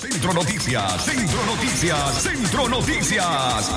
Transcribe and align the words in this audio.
Centro 0.00 0.34
Noticias, 0.34 1.04
Centro 1.04 1.46
Noticias, 1.46 2.22
Centro 2.22 2.68
Noticias. 2.68 3.70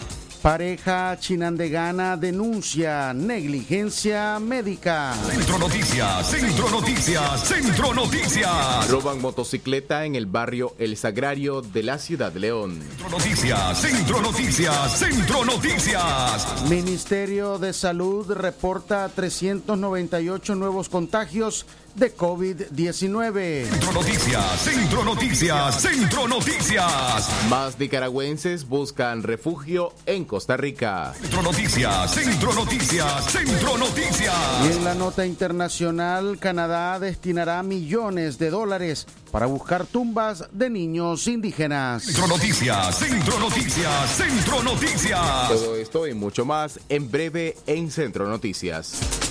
Pareja 0.42 1.16
chinandegana 1.20 2.18
denuncia 2.18 3.14
negligencia 3.14 4.40
médica. 4.40 5.14
Centro 5.30 5.60
Noticias, 5.60 6.28
Centro 6.32 6.70
Noticias, 6.72 7.48
Centro 7.48 7.94
Noticias. 7.94 8.90
Roban 8.90 9.22
motocicleta 9.22 10.04
en 10.04 10.16
el 10.16 10.26
barrio 10.26 10.74
El 10.80 10.98
Sagrario 10.98 11.62
de 11.62 11.84
la 11.84 12.00
ciudad 12.00 12.32
de 12.32 12.40
León. 12.40 12.80
Centro 12.82 13.10
Noticias, 13.12 13.82
Centro 13.82 14.22
Noticias, 14.22 14.98
Centro 14.98 15.46
Noticias. 15.46 16.64
Ministerio 16.68 17.60
de 17.60 17.72
Salud 17.72 18.32
reporta 18.32 19.10
398 19.10 20.56
nuevos 20.56 20.90
contagios 20.90 21.68
de 21.96 22.16
COVID-19. 22.16 23.66
Centro 23.66 23.92
Noticias, 23.94 24.62
Centro 24.62 25.06
Noticias, 25.06 25.82
Centro 25.82 26.28
Noticias. 26.28 27.30
Más 27.50 27.80
nicaragüenses 27.80 28.68
buscan 28.68 29.24
refugio 29.24 29.94
en 30.06 30.26
Costa 30.26 30.58
Rica. 30.58 31.14
Centro 31.20 31.42
Noticias, 31.42 32.14
Centro 32.14 32.54
Noticias, 32.54 33.32
Centro 33.32 33.78
Noticias. 33.78 34.36
Y 34.66 34.78
en 34.78 34.84
la 34.84 34.94
nota 34.94 35.26
internacional, 35.26 36.38
Canadá 36.40 37.00
destinará 37.00 37.64
millones 37.64 38.38
de 38.38 38.50
dólares 38.50 39.08
para 39.32 39.46
buscar 39.46 39.86
tumbas 39.86 40.46
de 40.52 40.70
niños 40.70 41.28
indígenas. 41.28 42.04
Centro 42.04 42.28
Noticias, 42.28 42.98
Centro 42.98 43.40
Noticias, 43.40 44.10
Centro 44.16 44.64
Noticias. 44.64 45.48
Todo 45.50 45.76
esto 45.76 46.08
y 46.08 46.14
mucho 46.14 46.46
más 46.46 46.80
en 46.90 47.10
breve 47.10 47.56
en 47.66 47.92
Centro 47.92 48.28
Noticias. 48.28 49.31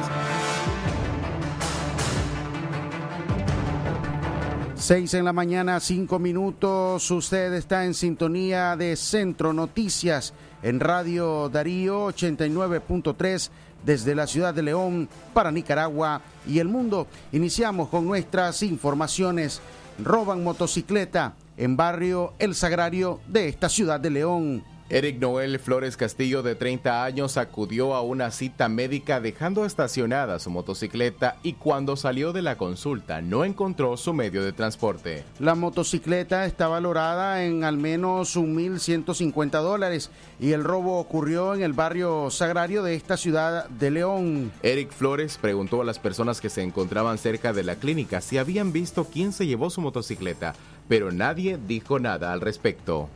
Seis 4.91 5.13
en 5.13 5.23
la 5.23 5.31
mañana, 5.31 5.79
cinco 5.79 6.19
minutos. 6.19 7.09
Usted 7.09 7.53
está 7.53 7.85
en 7.85 7.93
sintonía 7.93 8.75
de 8.75 8.97
Centro 8.97 9.53
Noticias 9.53 10.33
en 10.61 10.81
Radio 10.81 11.47
Darío 11.47 12.07
89.3 12.07 13.49
desde 13.85 14.15
la 14.15 14.27
ciudad 14.27 14.53
de 14.53 14.63
León 14.63 15.07
para 15.33 15.49
Nicaragua 15.49 16.21
y 16.45 16.59
el 16.59 16.67
mundo. 16.67 17.07
Iniciamos 17.31 17.87
con 17.87 18.05
nuestras 18.05 18.63
informaciones. 18.63 19.61
Roban 19.97 20.43
motocicleta 20.43 21.35
en 21.55 21.77
barrio 21.77 22.33
El 22.37 22.53
Sagrario 22.53 23.21
de 23.29 23.47
esta 23.47 23.69
ciudad 23.69 23.97
de 23.97 24.09
León. 24.09 24.70
Eric 24.93 25.19
Noel 25.21 25.57
Flores 25.57 25.95
Castillo, 25.95 26.43
de 26.43 26.53
30 26.53 27.05
años, 27.05 27.37
acudió 27.37 27.95
a 27.95 28.01
una 28.01 28.29
cita 28.29 28.67
médica 28.67 29.21
dejando 29.21 29.63
estacionada 29.63 30.37
su 30.37 30.49
motocicleta 30.49 31.37
y 31.43 31.53
cuando 31.53 31.95
salió 31.95 32.33
de 32.33 32.41
la 32.41 32.57
consulta 32.57 33.21
no 33.21 33.45
encontró 33.45 33.95
su 33.95 34.13
medio 34.13 34.43
de 34.43 34.51
transporte. 34.51 35.23
La 35.39 35.55
motocicleta 35.55 36.45
está 36.45 36.67
valorada 36.67 37.45
en 37.45 37.63
al 37.63 37.77
menos 37.77 38.35
1.150 38.35 39.61
dólares 39.61 40.11
y 40.41 40.51
el 40.51 40.65
robo 40.65 40.99
ocurrió 40.99 41.53
en 41.53 41.63
el 41.63 41.71
barrio 41.71 42.29
Sagrario 42.29 42.83
de 42.83 42.95
esta 42.95 43.15
ciudad 43.15 43.69
de 43.69 43.91
León. 43.91 44.51
Eric 44.61 44.91
Flores 44.91 45.37
preguntó 45.41 45.79
a 45.79 45.85
las 45.85 45.99
personas 45.99 46.41
que 46.41 46.49
se 46.49 46.63
encontraban 46.63 47.17
cerca 47.17 47.53
de 47.53 47.63
la 47.63 47.77
clínica 47.77 48.19
si 48.19 48.37
habían 48.37 48.73
visto 48.73 49.05
quién 49.05 49.31
se 49.31 49.47
llevó 49.47 49.69
su 49.69 49.79
motocicleta, 49.79 50.53
pero 50.89 51.13
nadie 51.13 51.57
dijo 51.65 51.97
nada 51.97 52.33
al 52.33 52.41
respecto. 52.41 53.09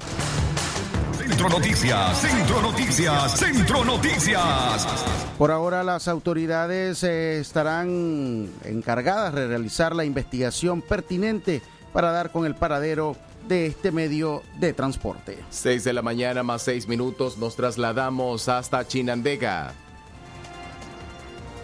Centro 1.45 1.59
Noticias, 1.59 2.17
Centro 2.21 2.61
Noticias, 2.61 3.37
Centro 3.37 3.85
Noticias. 3.85 4.87
Por 5.37 5.51
ahora 5.51 5.83
las 5.83 6.07
autoridades 6.07 7.03
eh, 7.03 7.37
estarán 7.37 8.49
encargadas 8.63 9.35
de 9.35 9.45
realizar 9.45 9.95
la 9.95 10.05
investigación 10.05 10.81
pertinente 10.81 11.61
para 11.93 12.11
dar 12.11 12.31
con 12.31 12.47
el 12.47 12.55
paradero 12.55 13.15
de 13.47 13.67
este 13.67 13.91
medio 13.91 14.41
de 14.57 14.73
transporte. 14.73 15.37
6 15.51 15.83
de 15.83 15.93
la 15.93 16.01
mañana 16.01 16.41
más 16.41 16.63
6 16.63 16.87
minutos 16.87 17.37
nos 17.37 17.55
trasladamos 17.55 18.49
hasta 18.49 18.87
Chinandega. 18.87 19.73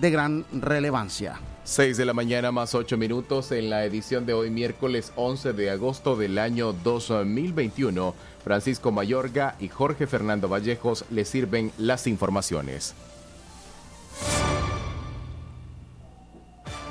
de 0.00 0.10
gran 0.10 0.44
relevancia. 0.52 1.38
6 1.64 1.96
de 1.96 2.04
la 2.04 2.12
mañana 2.12 2.52
más 2.52 2.74
8 2.74 2.98
minutos 2.98 3.50
en 3.52 3.70
la 3.70 3.84
edición 3.84 4.26
de 4.26 4.34
hoy 4.34 4.50
miércoles 4.50 5.12
11 5.16 5.54
de 5.54 5.70
agosto 5.70 6.14
del 6.14 6.38
año 6.38 6.72
2021. 6.72 8.14
Francisco 8.44 8.92
Mayorga 8.92 9.56
y 9.58 9.68
Jorge 9.68 10.06
Fernando 10.06 10.48
Vallejos 10.48 11.06
le 11.10 11.24
sirven 11.24 11.72
las 11.78 12.06
informaciones. 12.06 12.94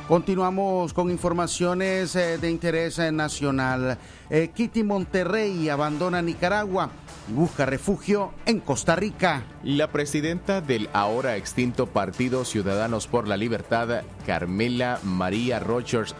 Continuamos 0.07 0.91
con 0.93 1.09
informaciones 1.09 2.13
eh, 2.17 2.37
de 2.37 2.51
interés 2.51 2.99
eh, 2.99 3.09
nacional. 3.09 3.97
Eh, 4.29 4.51
Kitty 4.53 4.83
Monterrey 4.83 5.69
abandona 5.69 6.21
Nicaragua 6.21 6.89
y 7.29 7.31
busca 7.31 7.65
refugio 7.65 8.33
en 8.45 8.59
Costa 8.59 8.97
Rica. 8.97 9.43
La 9.63 9.93
presidenta 9.93 10.59
del 10.59 10.89
ahora 10.91 11.37
extinto 11.37 11.87
Partido 11.87 12.43
Ciudadanos 12.43 13.07
por 13.07 13.29
la 13.29 13.37
Libertad, 13.37 14.03
Carmela 14.25 14.99
María 15.03 15.59
Rogers 15.59 16.13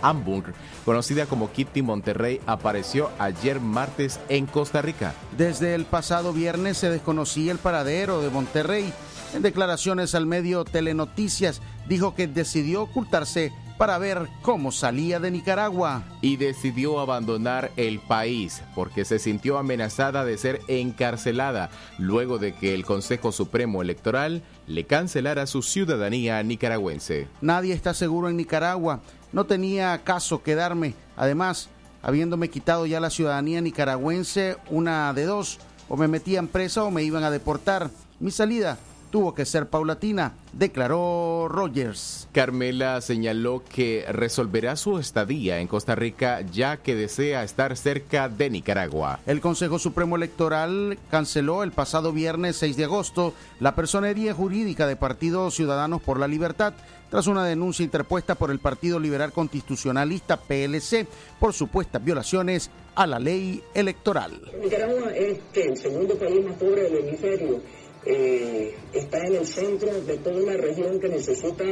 Hamburg, 0.00 0.54
conocida 0.84 1.26
como 1.26 1.50
Kitty 1.50 1.82
Monterrey, 1.82 2.40
apareció 2.46 3.10
ayer 3.18 3.58
martes 3.58 4.20
en 4.28 4.46
Costa 4.46 4.80
Rica. 4.80 5.12
Desde 5.36 5.74
el 5.74 5.86
pasado 5.86 6.32
viernes 6.32 6.78
se 6.78 6.88
desconocía 6.88 7.50
el 7.50 7.58
paradero 7.58 8.22
de 8.22 8.30
Monterrey. 8.30 8.92
En 9.34 9.42
declaraciones 9.42 10.14
al 10.14 10.24
medio 10.24 10.64
Telenoticias 10.64 11.60
dijo 11.88 12.14
que 12.14 12.26
decidió 12.26 12.82
ocultarse 12.82 13.52
para 13.78 13.96
ver 13.98 14.28
cómo 14.42 14.72
salía 14.72 15.20
de 15.20 15.30
Nicaragua. 15.30 16.02
Y 16.20 16.36
decidió 16.36 16.98
abandonar 16.98 17.70
el 17.76 18.00
país 18.00 18.60
porque 18.74 19.04
se 19.04 19.20
sintió 19.20 19.56
amenazada 19.56 20.24
de 20.24 20.36
ser 20.36 20.60
encarcelada 20.66 21.70
luego 21.96 22.38
de 22.38 22.54
que 22.54 22.74
el 22.74 22.84
Consejo 22.84 23.30
Supremo 23.30 23.80
Electoral 23.80 24.42
le 24.66 24.84
cancelara 24.84 25.46
su 25.46 25.62
ciudadanía 25.62 26.42
nicaragüense. 26.42 27.28
Nadie 27.40 27.72
está 27.72 27.94
seguro 27.94 28.28
en 28.28 28.36
Nicaragua. 28.36 29.00
No 29.32 29.44
tenía 29.44 29.96
caso 30.02 30.42
quedarme. 30.42 30.94
Además, 31.16 31.68
habiéndome 32.02 32.50
quitado 32.50 32.84
ya 32.84 32.98
la 32.98 33.10
ciudadanía 33.10 33.60
nicaragüense, 33.60 34.56
una 34.70 35.12
de 35.12 35.24
dos, 35.24 35.58
o 35.88 35.96
me 35.96 36.08
metían 36.08 36.48
presa 36.48 36.82
o 36.82 36.90
me 36.90 37.04
iban 37.04 37.22
a 37.22 37.30
deportar. 37.30 37.90
Mi 38.18 38.32
salida 38.32 38.76
tuvo 39.10 39.34
que 39.34 39.44
ser 39.44 39.68
paulatina, 39.68 40.34
declaró 40.52 41.48
Rogers. 41.48 42.28
Carmela 42.32 43.00
señaló 43.00 43.62
que 43.64 44.04
resolverá 44.08 44.76
su 44.76 44.98
estadía 44.98 45.60
en 45.60 45.68
Costa 45.68 45.94
Rica 45.94 46.42
ya 46.52 46.76
que 46.76 46.94
desea 46.94 47.42
estar 47.42 47.76
cerca 47.76 48.28
de 48.28 48.50
Nicaragua. 48.50 49.20
El 49.26 49.40
Consejo 49.40 49.78
Supremo 49.78 50.16
Electoral 50.16 50.98
canceló 51.10 51.62
el 51.62 51.72
pasado 51.72 52.12
viernes 52.12 52.56
6 52.56 52.76
de 52.76 52.84
agosto 52.84 53.34
la 53.60 53.74
personería 53.74 54.34
jurídica 54.34 54.86
de 54.86 54.96
Partido 54.96 55.50
Ciudadanos 55.50 56.02
por 56.02 56.18
la 56.18 56.28
Libertad 56.28 56.74
tras 57.10 57.26
una 57.26 57.44
denuncia 57.44 57.84
interpuesta 57.84 58.34
por 58.34 58.50
el 58.50 58.58
Partido 58.58 59.00
Liberal 59.00 59.32
Constitucionalista 59.32 60.36
PLC 60.36 61.06
por 61.40 61.54
supuestas 61.54 62.04
violaciones 62.04 62.70
a 62.94 63.06
la 63.06 63.18
ley 63.18 63.62
electoral. 63.74 64.32
Nicaragua 64.62 65.10
es 65.14 65.38
el 65.54 65.76
segundo 65.76 66.14
país 66.16 66.44
más 66.44 66.54
pobre 66.56 66.82
del 66.82 67.08
hemisferio 67.08 67.60
eh, 68.10 68.74
está 68.94 69.18
en 69.26 69.34
el 69.34 69.46
centro 69.46 70.00
de 70.00 70.16
toda 70.16 70.36
una 70.36 70.56
región 70.56 70.98
que 70.98 71.08
necesita 71.10 71.64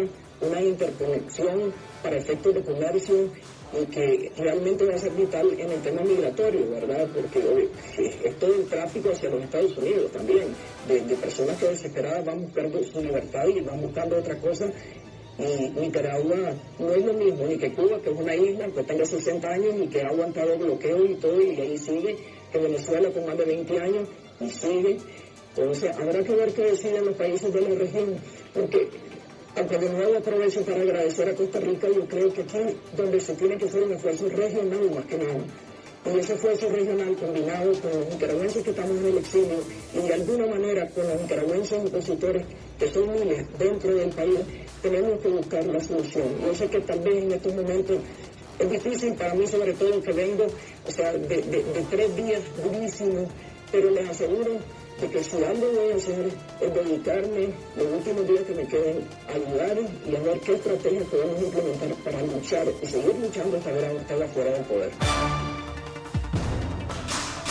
una 0.42 0.60
interconexión 0.60 1.72
para 2.02 2.18
efectos 2.18 2.54
de 2.54 2.62
comercio 2.62 3.30
y 3.72 3.86
que 3.86 4.32
realmente 4.36 4.84
va 4.84 4.96
a 4.96 4.98
ser 4.98 5.12
vital 5.12 5.48
en 5.58 5.70
el 5.70 5.80
tema 5.80 6.02
migratorio, 6.02 6.70
¿verdad? 6.70 7.08
Porque 7.14 7.70
es 8.22 8.38
todo 8.38 8.54
el 8.54 8.66
tráfico 8.66 9.10
hacia 9.10 9.30
los 9.30 9.44
Estados 9.44 9.78
Unidos 9.78 10.12
también, 10.12 10.48
de, 10.86 11.00
personas 11.16 11.56
que 11.56 11.68
desesperadas 11.68 12.24
van 12.26 12.42
buscando 12.42 12.84
su 12.84 13.00
libertad 13.00 13.46
y 13.48 13.60
van 13.62 13.80
buscando 13.80 14.18
otra 14.18 14.36
cosa. 14.36 14.70
Y 15.38 15.68
Nicaragua 15.80 16.54
no 16.78 16.92
es 16.92 17.04
lo 17.04 17.14
mismo, 17.14 17.46
ni 17.46 17.56
que 17.56 17.72
Cuba, 17.72 18.00
que 18.02 18.10
es 18.10 18.16
una 18.16 18.34
isla 18.34 18.68
que 18.68 18.82
tenga 18.84 19.06
60 19.06 19.48
años 19.48 19.74
y 19.82 19.86
que 19.86 20.02
ha 20.02 20.08
aguantado 20.08 20.58
bloqueo 20.58 21.04
y 21.04 21.14
todo, 21.14 21.40
y 21.40 21.60
ahí 21.60 21.78
sigue, 21.78 22.16
que 22.52 22.58
Venezuela 22.58 23.10
con 23.10 23.26
más 23.26 23.38
de 23.38 23.44
20 23.46 23.80
años 23.80 24.08
y 24.40 24.50
sigue. 24.50 24.98
Entonces, 25.56 25.96
habrá 25.96 26.22
que 26.22 26.34
ver 26.34 26.52
qué 26.52 26.62
deciden 26.64 27.06
los 27.06 27.16
países 27.16 27.50
de 27.50 27.60
la 27.62 27.74
región, 27.74 28.14
porque 28.52 28.88
aunque 29.56 29.78
de 29.78 29.88
nuevo 29.88 30.18
aprovecho 30.18 30.60
para 30.62 30.82
agradecer 30.82 31.30
a 31.30 31.34
Costa 31.34 31.60
Rica, 31.60 31.88
yo 31.88 32.06
creo 32.06 32.30
que 32.30 32.42
aquí 32.42 32.58
donde 32.94 33.18
se 33.20 33.34
tiene 33.36 33.56
que 33.56 33.64
hacer 33.64 33.84
un 33.84 33.92
esfuerzo 33.92 34.28
regional 34.28 34.90
más 34.94 35.06
que 35.06 35.16
nada. 35.16 35.38
Y 36.04 36.18
ese 36.18 36.34
esfuerzo 36.34 36.68
regional 36.68 37.16
combinado 37.16 37.72
con 37.80 37.90
los 37.90 38.08
nicaragüenses 38.10 38.62
que 38.62 38.70
estamos 38.70 38.98
en 38.98 39.06
el 39.06 39.18
exilio 39.18 39.58
y 39.94 40.06
de 40.06 40.14
alguna 40.14 40.46
manera 40.46 40.88
con 40.90 41.08
los 41.08 41.22
nicaragüenses 41.22 41.86
opositores, 41.86 42.46
que 42.78 42.88
son 42.88 43.12
miles 43.12 43.46
dentro 43.58 43.94
del 43.94 44.10
país, 44.10 44.38
tenemos 44.82 45.20
que 45.20 45.28
buscar 45.28 45.66
una 45.66 45.80
solución. 45.80 46.26
Yo 46.46 46.54
sé 46.54 46.68
que 46.68 46.80
tal 46.82 47.00
vez 47.00 47.24
en 47.24 47.32
estos 47.32 47.54
momentos 47.54 47.96
es 48.58 48.70
difícil 48.70 49.14
para 49.14 49.32
mí, 49.34 49.46
sobre 49.46 49.72
todo 49.72 50.02
que 50.02 50.12
vengo, 50.12 50.46
o 50.86 50.90
sea, 50.90 51.14
de, 51.14 51.42
de 51.42 51.84
tres 51.90 52.14
días 52.14 52.42
durísimos, 52.62 53.28
pero 53.72 53.90
les 53.90 54.08
aseguro 54.08 54.58
algo 55.02 55.66
voy 55.74 55.92
a 55.92 55.96
hacer 55.96 56.32
es 56.60 56.74
dedicarme 56.74 57.48
los 57.76 57.86
últimos 57.86 58.26
días 58.26 58.44
que 58.44 58.54
me 58.54 58.66
queden 58.66 59.04
a 59.28 59.32
ayudar 59.32 59.78
y 60.10 60.16
a 60.16 60.20
ver 60.20 60.40
qué 60.40 60.54
estrategias 60.54 61.04
podemos 61.04 61.42
implementar 61.42 61.94
para 62.04 62.22
luchar 62.22 62.66
y 62.82 62.86
seguir 62.86 63.14
luchando 63.20 63.58
hasta 63.58 63.72
ver 63.72 63.84
a 63.84 64.28
fuera 64.28 64.50
del 64.52 64.64
poder. 64.64 64.90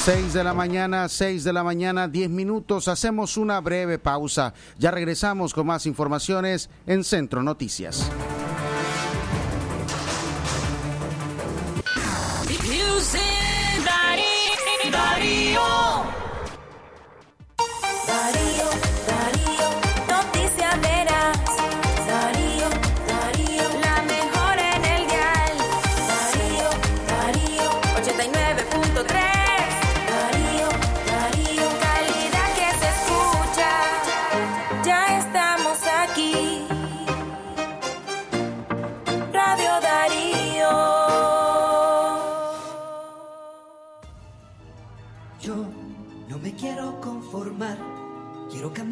6 0.05 0.33
de 0.33 0.43
la 0.43 0.53
mañana, 0.53 1.09
6 1.09 1.43
de 1.43 1.53
la 1.53 1.63
mañana, 1.63 2.07
10 2.07 2.29
minutos. 2.29 2.87
Hacemos 2.87 3.37
una 3.37 3.59
breve 3.59 3.97
pausa. 3.97 4.53
Ya 4.77 4.91
regresamos 4.91 5.53
con 5.53 5.65
más 5.65 5.87
informaciones 5.87 6.69
en 6.85 7.03
Centro 7.03 7.41
Noticias. 7.41 8.11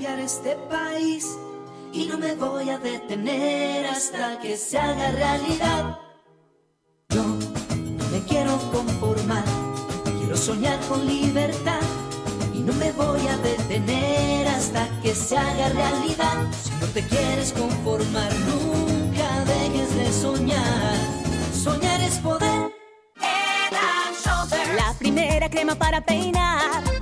cambiar 0.04 0.20
este 0.20 0.58
país 0.70 1.38
y 1.94 2.08
no 2.08 2.18
me 2.18 2.36
voy 2.36 2.70
a 2.70 2.78
detener 2.78 3.86
hasta 3.86 4.38
que 4.40 4.58
se 4.58 4.78
haga 4.78 5.12
realidad. 5.12 5.98
No, 7.16 7.24
no 7.24 8.06
me 8.12 8.20
quiero 8.28 8.58
conformar, 8.72 9.46
quiero 10.20 10.36
soñar 10.36 10.78
con 10.90 11.06
libertad 11.08 11.80
y 12.54 12.60
no 12.60 12.74
me 12.74 12.92
voy 12.92 13.26
a 13.28 13.38
detener 13.38 14.48
hasta 14.48 14.90
que 15.02 15.16
se 15.16 15.38
haga 15.38 15.70
realidad. 15.70 16.52
Si 16.62 16.72
no 16.82 16.88
te 16.88 17.08
quieres 17.08 17.54
conformar, 17.54 18.32
nunca 18.50 19.46
dejes 19.46 19.96
de 19.96 20.12
soñar. 20.12 20.98
Soñar 21.54 22.02
es 22.02 22.18
poder. 22.18 22.74
La 24.76 24.94
primera 25.00 25.50
crema 25.50 25.76
para 25.76 26.02
peinar 26.02 26.93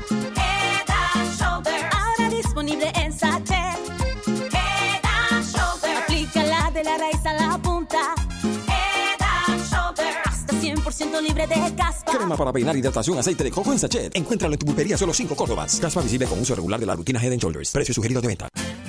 libre 11.21 11.47
de 11.47 11.75
caspa. 11.75 12.11
Crema 12.11 12.35
para 12.35 12.51
peinar 12.51 12.75
hidratación 12.75 13.17
aceite 13.17 13.43
de 13.43 13.51
coco 13.51 13.71
en 13.71 13.79
sachet. 13.79 14.15
Encuéntralo 14.15 14.53
en 14.53 14.59
tu 14.59 14.65
pulpería 14.65 14.97
solo 14.97 15.13
5 15.13 15.35
Córdobas. 15.35 15.79
Caspa 15.79 16.01
visible 16.01 16.25
con 16.25 16.39
uso 16.39 16.55
regular 16.55 16.79
de 16.79 16.85
la 16.85 16.95
rutina 16.95 17.23
Head 17.23 17.37
Shoulders. 17.37 17.71
Precio 17.71 17.93
sugerido 17.93 18.21
de 18.21 18.27
venta. 18.27 18.49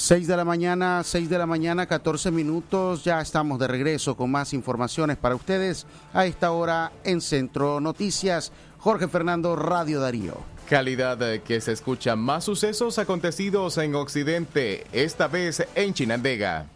Seis 0.00 0.28
de 0.28 0.36
la 0.36 0.44
mañana, 0.44 1.02
6 1.02 1.28
de 1.28 1.38
la 1.38 1.46
mañana, 1.46 1.86
14 1.86 2.30
minutos. 2.30 3.02
Ya 3.02 3.20
estamos 3.20 3.58
de 3.58 3.66
regreso 3.66 4.16
con 4.16 4.30
más 4.30 4.54
informaciones 4.54 5.16
para 5.16 5.34
ustedes 5.34 5.86
a 6.14 6.24
esta 6.24 6.52
hora 6.52 6.92
en 7.02 7.20
Centro 7.20 7.80
Noticias. 7.80 8.52
Jorge 8.78 9.08
Fernando, 9.08 9.56
Radio 9.56 9.98
Darío. 9.98 10.36
Calidad 10.68 11.18
que 11.40 11.60
se 11.60 11.72
escucha 11.72 12.14
más 12.14 12.44
sucesos 12.44 13.00
acontecidos 13.00 13.76
en 13.78 13.96
Occidente, 13.96 14.86
esta 14.92 15.26
vez 15.26 15.66
en 15.74 15.92
Chinandega. 15.92 16.66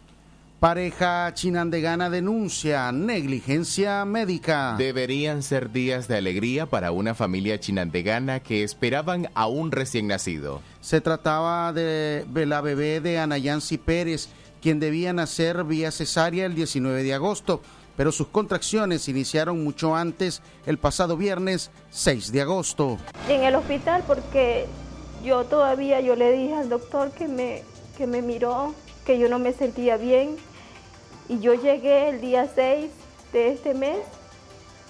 Pareja 0.63 1.33
chinandegana 1.33 2.09
denuncia 2.09 2.89
negligencia 2.93 4.05
médica. 4.05 4.75
Deberían 4.77 5.43
ser 5.43 5.73
días 5.73 6.07
de 6.07 6.15
alegría 6.15 6.67
para 6.67 6.93
una 6.93 7.13
familia 7.13 7.59
chinandegana 7.59 8.39
que 8.39 8.63
esperaban 8.63 9.27
a 9.33 9.47
un 9.47 9.73
recién 9.73 10.07
nacido. 10.07 10.61
Se 10.79 11.01
trataba 11.01 11.73
de 11.73 12.25
la 12.47 12.61
bebé 12.61 13.01
de 13.01 13.19
Anayansi 13.19 13.77
Pérez, 13.77 14.29
quien 14.61 14.79
debía 14.79 15.11
nacer 15.11 15.65
vía 15.65 15.91
cesárea 15.91 16.45
el 16.45 16.55
19 16.55 17.03
de 17.03 17.13
agosto, 17.13 17.61
pero 17.97 18.13
sus 18.13 18.29
contracciones 18.29 19.09
iniciaron 19.09 19.65
mucho 19.65 19.97
antes, 19.97 20.41
el 20.65 20.77
pasado 20.77 21.17
viernes 21.17 21.71
6 21.89 22.31
de 22.31 22.39
agosto. 22.39 22.99
en 23.27 23.43
el 23.43 23.55
hospital 23.55 24.05
porque 24.07 24.67
yo 25.25 25.43
todavía 25.43 25.99
yo 25.99 26.15
le 26.15 26.31
dije 26.31 26.53
al 26.53 26.69
doctor 26.69 27.11
que 27.11 27.27
me, 27.27 27.63
que 27.97 28.07
me 28.07 28.21
miró, 28.21 28.73
que 29.05 29.19
yo 29.19 29.27
no 29.27 29.39
me 29.39 29.51
sentía 29.51 29.97
bien. 29.97 30.37
Y 31.33 31.39
yo 31.39 31.55
llegué 31.55 32.09
el 32.09 32.21
día 32.21 32.47
6 32.53 32.91
de 33.31 33.53
este 33.53 33.73
mes 33.73 33.97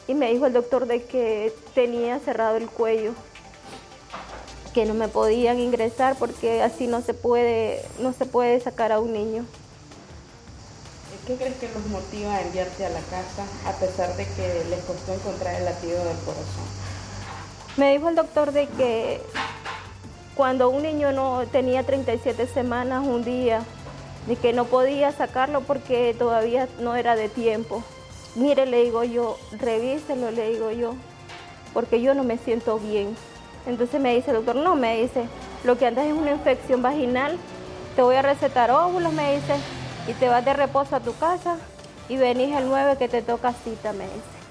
y 0.09 0.13
me 0.13 0.29
dijo 0.29 0.45
el 0.45 0.51
doctor 0.51 0.87
de 0.87 1.05
que 1.05 1.53
tenía 1.73 2.19
cerrado 2.19 2.57
el 2.57 2.67
cuello, 2.67 3.13
que 4.73 4.83
no 4.83 4.93
me 4.93 5.07
podían 5.07 5.57
ingresar 5.61 6.17
porque 6.17 6.61
así 6.61 6.85
no 6.85 6.99
se 6.99 7.13
puede, 7.13 7.81
no 7.99 8.11
se 8.11 8.25
puede 8.25 8.59
sacar 8.59 8.91
a 8.91 8.99
un 8.99 9.13
niño. 9.13 9.45
¿Qué 11.25 11.35
crees 11.37 11.55
que 11.55 11.69
los 11.69 11.85
motiva 11.85 12.35
a 12.35 12.41
enviarte 12.41 12.87
a 12.87 12.89
la 12.89 12.99
casa 12.99 13.45
a 13.65 13.71
pesar 13.79 14.13
de 14.17 14.25
que 14.25 14.65
les 14.69 14.83
costó 14.83 15.13
encontrar 15.13 15.55
el 15.55 15.63
latido 15.63 16.03
del 16.03 16.17
corazón? 16.17 16.65
Me 17.77 17.93
dijo 17.93 18.09
el 18.09 18.15
doctor 18.15 18.51
de 18.51 18.67
que 18.67 19.21
cuando 20.35 20.67
un 20.67 20.83
niño 20.83 21.13
no 21.13 21.45
tenía 21.49 21.85
37 21.85 22.47
semanas 22.47 23.07
un 23.07 23.23
día, 23.23 23.63
de 24.27 24.35
que 24.35 24.53
no 24.53 24.65
podía 24.65 25.11
sacarlo 25.11 25.61
porque 25.61 26.15
todavía 26.17 26.67
no 26.79 26.95
era 26.95 27.15
de 27.15 27.29
tiempo. 27.29 27.83
Mire, 28.35 28.65
le 28.65 28.83
digo 28.83 29.03
yo, 29.03 29.37
revíselo, 29.59 30.31
le 30.31 30.51
digo 30.51 30.71
yo, 30.71 30.95
porque 31.73 32.01
yo 32.01 32.13
no 32.13 32.23
me 32.23 32.37
siento 32.37 32.79
bien. 32.79 33.15
Entonces 33.65 34.01
me 34.01 34.15
dice 34.15 34.31
el 34.31 34.37
doctor, 34.37 34.55
no, 34.55 34.75
me 34.75 35.01
dice, 35.01 35.25
lo 35.63 35.77
que 35.77 35.85
andas 35.85 36.05
es 36.05 36.13
una 36.13 36.31
infección 36.31 36.81
vaginal, 36.81 37.37
te 37.95 38.01
voy 38.01 38.15
a 38.15 38.21
recetar 38.21 38.71
óvulos, 38.71 39.13
me 39.13 39.35
dice, 39.35 39.55
y 40.07 40.13
te 40.13 40.27
vas 40.27 40.43
de 40.43 40.53
reposo 40.53 40.95
a 40.95 40.99
tu 40.99 41.15
casa 41.17 41.57
y 42.09 42.17
venís 42.17 42.55
el 42.55 42.67
9 42.67 42.97
que 42.97 43.07
te 43.07 43.21
toca 43.21 43.53
cita, 43.53 43.93
me 43.93 44.05
dice. 44.05 44.42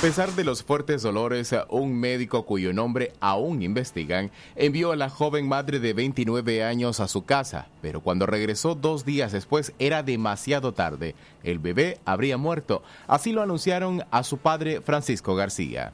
A 0.00 0.02
pesar 0.02 0.32
de 0.32 0.44
los 0.44 0.62
fuertes 0.62 1.02
dolores, 1.02 1.54
un 1.68 1.92
médico 1.92 2.46
cuyo 2.46 2.72
nombre 2.72 3.12
aún 3.20 3.60
investigan 3.60 4.30
envió 4.56 4.92
a 4.92 4.96
la 4.96 5.10
joven 5.10 5.46
madre 5.46 5.78
de 5.78 5.92
29 5.92 6.64
años 6.64 7.00
a 7.00 7.06
su 7.06 7.26
casa, 7.26 7.68
pero 7.82 8.00
cuando 8.00 8.24
regresó 8.24 8.74
dos 8.74 9.04
días 9.04 9.30
después 9.30 9.74
era 9.78 10.02
demasiado 10.02 10.72
tarde. 10.72 11.14
El 11.42 11.58
bebé 11.58 11.98
habría 12.06 12.38
muerto. 12.38 12.82
Así 13.08 13.32
lo 13.32 13.42
anunciaron 13.42 14.02
a 14.10 14.22
su 14.22 14.38
padre 14.38 14.80
Francisco 14.80 15.34
García. 15.34 15.92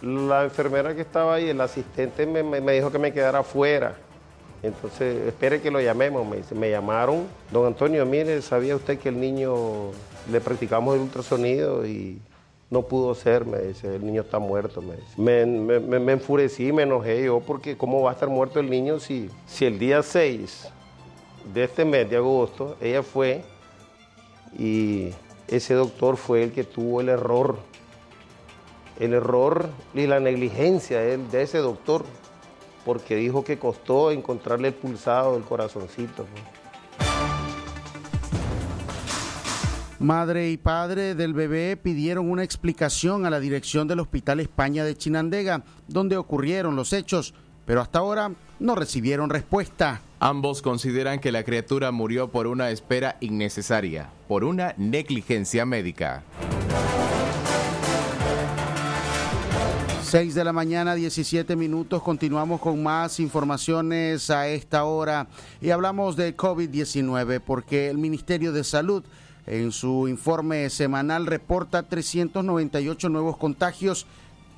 La 0.00 0.44
enfermera 0.44 0.94
que 0.94 1.00
estaba 1.00 1.34
ahí, 1.34 1.48
el 1.48 1.60
asistente, 1.60 2.26
me, 2.26 2.60
dijo 2.72 2.92
que 2.92 3.00
me 3.00 3.12
quedara 3.12 3.40
afuera. 3.40 3.96
Entonces, 4.62 5.26
espere 5.26 5.60
que 5.60 5.72
lo 5.72 5.80
llamemos. 5.80 6.24
Me, 6.24 6.44
me 6.56 6.70
llamaron. 6.70 7.26
Don 7.50 7.66
Antonio, 7.66 8.06
mire, 8.06 8.40
¿sabía 8.40 8.76
usted 8.76 9.00
que 9.00 9.08
el 9.08 9.18
niño 9.18 9.90
le 10.30 10.40
practicamos 10.40 10.94
el 10.96 11.02
ultrasonido 11.02 11.86
y 11.86 12.18
no 12.70 12.82
pudo 12.82 13.14
ser? 13.14 13.44
Me 13.46 13.58
dice, 13.58 13.96
el 13.96 14.04
niño 14.04 14.22
está 14.22 14.38
muerto. 14.38 14.82
Me, 14.82 14.94
dice. 14.96 15.20
me, 15.80 15.80
me- 15.98 16.12
enfurecí, 16.12 16.72
me 16.72 16.82
enojé 16.84 17.24
yo, 17.24 17.40
porque 17.40 17.76
¿cómo 17.76 18.02
va 18.02 18.10
a 18.10 18.14
estar 18.14 18.28
muerto 18.28 18.60
el 18.60 18.68
niño 18.70 19.00
si, 19.00 19.30
si 19.46 19.64
el 19.64 19.78
día 19.78 20.02
6 20.02 20.68
de 21.54 21.64
este 21.64 21.84
mes 21.84 22.08
de 22.10 22.16
agosto 22.16 22.76
ella 22.80 23.02
fue 23.02 23.42
y 24.58 25.10
ese 25.46 25.74
doctor 25.74 26.16
fue 26.16 26.42
el 26.44 26.52
que 26.52 26.64
tuvo 26.64 27.00
el 27.00 27.08
error? 27.08 27.58
el 28.98 29.14
error 29.14 29.68
y 29.94 30.08
la 30.08 30.18
negligencia 30.18 30.98
de, 30.98 31.18
de 31.18 31.42
ese 31.42 31.58
doctor, 31.58 32.04
porque 32.84 33.14
dijo 33.14 33.44
que 33.44 33.56
costó 33.56 34.10
encontrarle 34.10 34.66
el 34.68 34.74
pulsado 34.74 35.34
del 35.34 35.44
corazoncito. 35.44 36.24
pues. 36.24 36.42
Madre 40.00 40.50
y 40.50 40.56
padre 40.56 41.16
del 41.16 41.34
bebé 41.34 41.76
pidieron 41.76 42.30
una 42.30 42.44
explicación 42.44 43.26
a 43.26 43.30
la 43.30 43.40
dirección 43.40 43.88
del 43.88 43.98
Hospital 43.98 44.38
España 44.38 44.84
de 44.84 44.96
Chinandega, 44.96 45.64
donde 45.88 46.16
ocurrieron 46.16 46.76
los 46.76 46.92
hechos, 46.92 47.34
pero 47.64 47.80
hasta 47.80 47.98
ahora 47.98 48.30
no 48.60 48.76
recibieron 48.76 49.28
respuesta. 49.28 50.00
Ambos 50.20 50.62
consideran 50.62 51.18
que 51.18 51.32
la 51.32 51.42
criatura 51.42 51.90
murió 51.90 52.28
por 52.28 52.46
una 52.46 52.70
espera 52.70 53.16
innecesaria, 53.20 54.08
por 54.28 54.44
una 54.44 54.72
negligencia 54.76 55.66
médica. 55.66 56.22
6 60.08 60.34
de 60.34 60.44
la 60.44 60.52
mañana, 60.52 60.94
17 60.94 61.54
minutos. 61.56 62.02
Continuamos 62.02 62.60
con 62.60 62.82
más 62.82 63.18
informaciones 63.18 64.30
a 64.30 64.48
esta 64.48 64.84
hora 64.84 65.26
y 65.60 65.70
hablamos 65.70 66.16
de 66.16 66.36
COVID-19 66.36 67.40
porque 67.44 67.90
el 67.90 67.98
Ministerio 67.98 68.52
de 68.52 68.64
Salud 68.64 69.04
en 69.48 69.72
su 69.72 70.08
informe 70.08 70.68
semanal 70.70 71.26
reporta 71.26 71.82
398 71.82 73.08
nuevos 73.08 73.36
contagios 73.36 74.06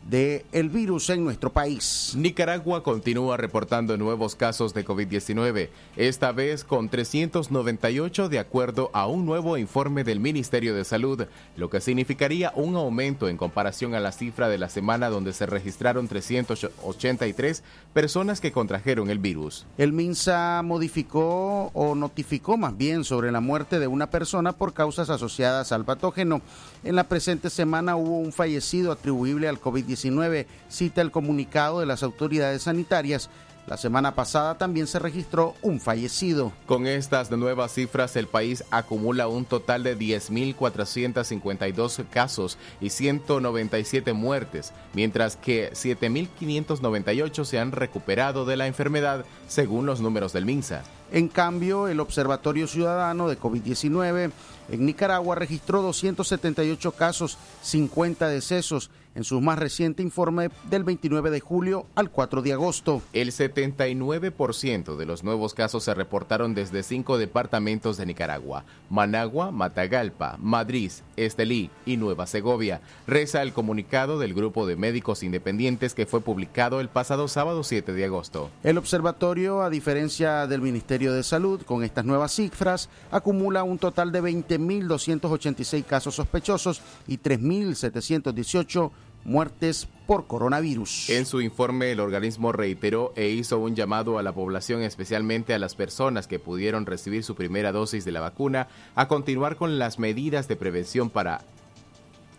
de 0.09 0.45
el 0.53 0.71
virus 0.71 1.11
en 1.11 1.25
nuestro 1.25 1.53
país. 1.53 2.15
Nicaragua 2.17 2.83
continúa 2.83 3.37
reportando 3.37 3.97
nuevos 3.97 4.35
casos 4.35 4.75
de 4.75 4.85
COVID-19, 4.85 5.69
esta 5.97 6.33
vez 6.33 6.65
con 6.65 6.89
398 6.89 8.29
de 8.29 8.39
acuerdo 8.39 8.91
a 8.93 9.07
un 9.07 9.27
nuevo 9.27 9.57
informe 9.57 10.05
del 10.05 10.21
Ministerio 10.21 10.75
de 10.75 10.85
Salud, 10.85 11.27
lo 11.57 11.71
que 11.71 11.81
significaría 11.81 12.53
un 12.57 12.77
aumento 12.77 13.29
en 13.29 13.37
comparación 13.37 13.95
a 13.95 14.01
la 14.01 14.13
cifra 14.13 14.49
de 14.49 14.59
la 14.59 14.69
semana 14.69 15.11
donde 15.11 15.33
se 15.33 15.47
registraron 15.47 16.09
383 16.09 17.63
personas 17.93 18.41
que 18.41 18.53
contrajeron 18.53 19.11
el 19.11 19.19
virus. 19.19 19.67
El 19.79 19.93
MINSA 19.93 20.63
modificó 20.65 21.71
o 21.75 21.95
notificó 21.95 22.57
más 22.57 22.77
bien 22.77 23.05
sobre 23.05 23.33
la 23.33 23.41
muerte 23.41 23.79
de 23.79 23.87
una 23.87 24.11
persona 24.11 24.53
por 24.53 24.75
causas 24.75 25.11
asociadas 25.11 25.73
al 25.73 25.85
patógeno. 25.85 26.41
En 26.85 26.97
la 26.97 27.05
presente 27.05 27.51
semana 27.51 27.97
hubo 27.97 28.19
un 28.19 28.33
fallecido 28.33 28.93
atribuible 28.93 29.49
al 29.49 29.61
COVID-19, 29.61 29.90
cita 29.97 31.01
el 31.01 31.11
comunicado 31.11 31.81
de 31.81 31.87
las 31.87 32.03
autoridades 32.03 32.61
sanitarias. 32.63 33.31
La 33.67 33.77
semana 33.77 34.15
pasada 34.17 34.57
también 34.59 34.89
se 34.89 34.99
registró 34.99 35.55
un 35.63 35.79
fallecido. 35.81 36.51
Con 36.67 36.89
estas 36.89 37.31
nuevas 37.31 37.73
cifras, 37.73 38.17
el 38.17 38.27
país 38.27 38.65
acumula 38.71 39.29
un 39.29 39.45
total 39.45 39.85
de 39.85 39.97
10.452 39.97 42.05
casos 42.09 42.59
y 42.81 42.91
197 42.91 44.13
muertes, 44.13 44.73
mientras 44.93 45.37
que 45.37 45.71
7.598 45.73 47.45
se 47.45 47.61
han 47.61 47.71
recuperado 47.71 48.45
de 48.45 48.57
la 48.57 48.67
enfermedad, 48.67 49.25
según 49.47 49.87
los 49.87 50.01
números 50.01 50.33
del 50.33 50.47
MINSA. 50.47 50.83
En 51.13 51.29
cambio, 51.29 51.87
el 51.89 52.01
Observatorio 52.01 52.67
Ciudadano 52.67 53.29
de 53.29 53.39
COVID-19 53.39 54.33
en 54.71 54.87
Nicaragua 54.87 55.35
registró 55.35 55.83
278 55.83 56.93
casos, 56.93 57.37
50 57.63 58.29
decesos 58.29 58.91
en 59.15 59.25
su 59.25 59.41
más 59.41 59.59
reciente 59.59 60.03
informe 60.03 60.51
del 60.71 60.85
29 60.85 61.31
de 61.31 61.41
julio 61.41 61.87
al 61.95 62.11
4 62.11 62.43
de 62.43 62.53
agosto. 62.53 63.03
El 63.13 63.33
79% 63.33 64.97
de 64.97 65.07
los 65.07 65.25
nuevos 65.25 65.55
casos 65.55 65.85
se 65.85 65.95
reportaron 65.95 66.55
desde 66.55 66.83
cinco 66.83 67.19
departamentos 67.19 67.97
de 67.97 68.07
Nicaragua, 68.07 68.65
Managua, 68.89 69.51
Matagalpa, 69.51 70.37
Madrid, 70.39 70.93
Estelí 71.17 71.71
y 71.85 71.97
Nueva 71.97 72.27
Segovia, 72.27 72.81
reza 73.07 73.43
el 73.43 73.53
comunicado 73.53 74.19
del 74.19 74.35
grupo 74.35 74.67
de 74.67 74.77
médicos 74.77 75.23
independientes 75.23 75.95
que 75.95 76.07
fue 76.07 76.21
publicado 76.21 76.81
el 76.81 76.89
pasado 76.89 77.29
sábado 77.29 77.63
7 77.63 77.93
de 77.93 78.05
agosto. 78.05 78.51
El 78.63 78.79
observatorio, 78.79 79.63
a 79.63 79.71
diferencia 79.71 80.47
del 80.47 80.63
Ministerio 80.63 81.13
de 81.13 81.23
Salud, 81.23 81.63
con 81.63 81.85
estas 81.85 82.05
nuevas 82.05 82.33
cifras, 82.33 82.89
acumula 83.11 83.63
un 83.63 83.79
total 83.79 84.13
de 84.13 84.23
20.286 84.23 85.85
casos 85.85 86.15
sospechosos 86.15 86.83
y 87.07 87.19
3.718 87.19 88.91
muertes 89.25 89.89
por 90.07 90.27
coronavirus. 90.27 91.11
En 91.11 91.25
su 91.25 91.41
informe, 91.41 91.93
el 91.93 92.01
organismo 92.01 92.53
reiteró 92.53 93.13
e 93.17 93.29
hizo 93.29 93.59
un 93.59 93.77
llamado 93.77 94.19
a 94.19 94.23
la 94.23 94.33
población, 94.33 94.83
especialmente 94.83 95.55
a 95.55 95.59
las 95.59 95.75
personas 95.75 96.27
que 96.27 96.39
pudieron 96.39 96.87
recibir 96.87 97.23
su 97.23 97.35
primera 97.35 97.73
dosis 97.73 98.05
de 98.05 98.13
la 98.13 98.21
vacuna, 98.21 98.69
a 98.95 99.07
continuar 99.07 99.57
con 99.57 99.79
las 99.79 99.99
medidas 99.99 100.49
de 100.49 100.57
prevención 100.57 101.11
para 101.11 101.43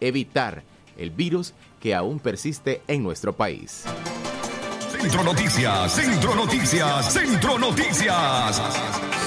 evitar 0.01 0.63
el 0.97 1.11
virus 1.11 1.53
que 1.79 1.95
aún 1.95 2.19
persiste 2.19 2.81
en 2.87 3.03
nuestro 3.03 3.33
país. 3.33 3.85
Centro 4.89 5.23
Noticias, 5.23 5.93
Centro 5.93 6.35
Noticias, 6.35 7.13
Centro 7.13 7.57
Noticias. 7.57 8.61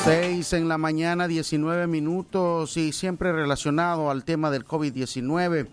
6 0.05 0.53
en 0.53 0.69
la 0.69 0.79
mañana, 0.79 1.27
19 1.27 1.87
minutos 1.87 2.77
y 2.77 2.93
siempre 2.93 3.33
relacionado 3.33 4.11
al 4.11 4.25
tema 4.25 4.51
del 4.51 4.67
COVID-19 4.67 5.67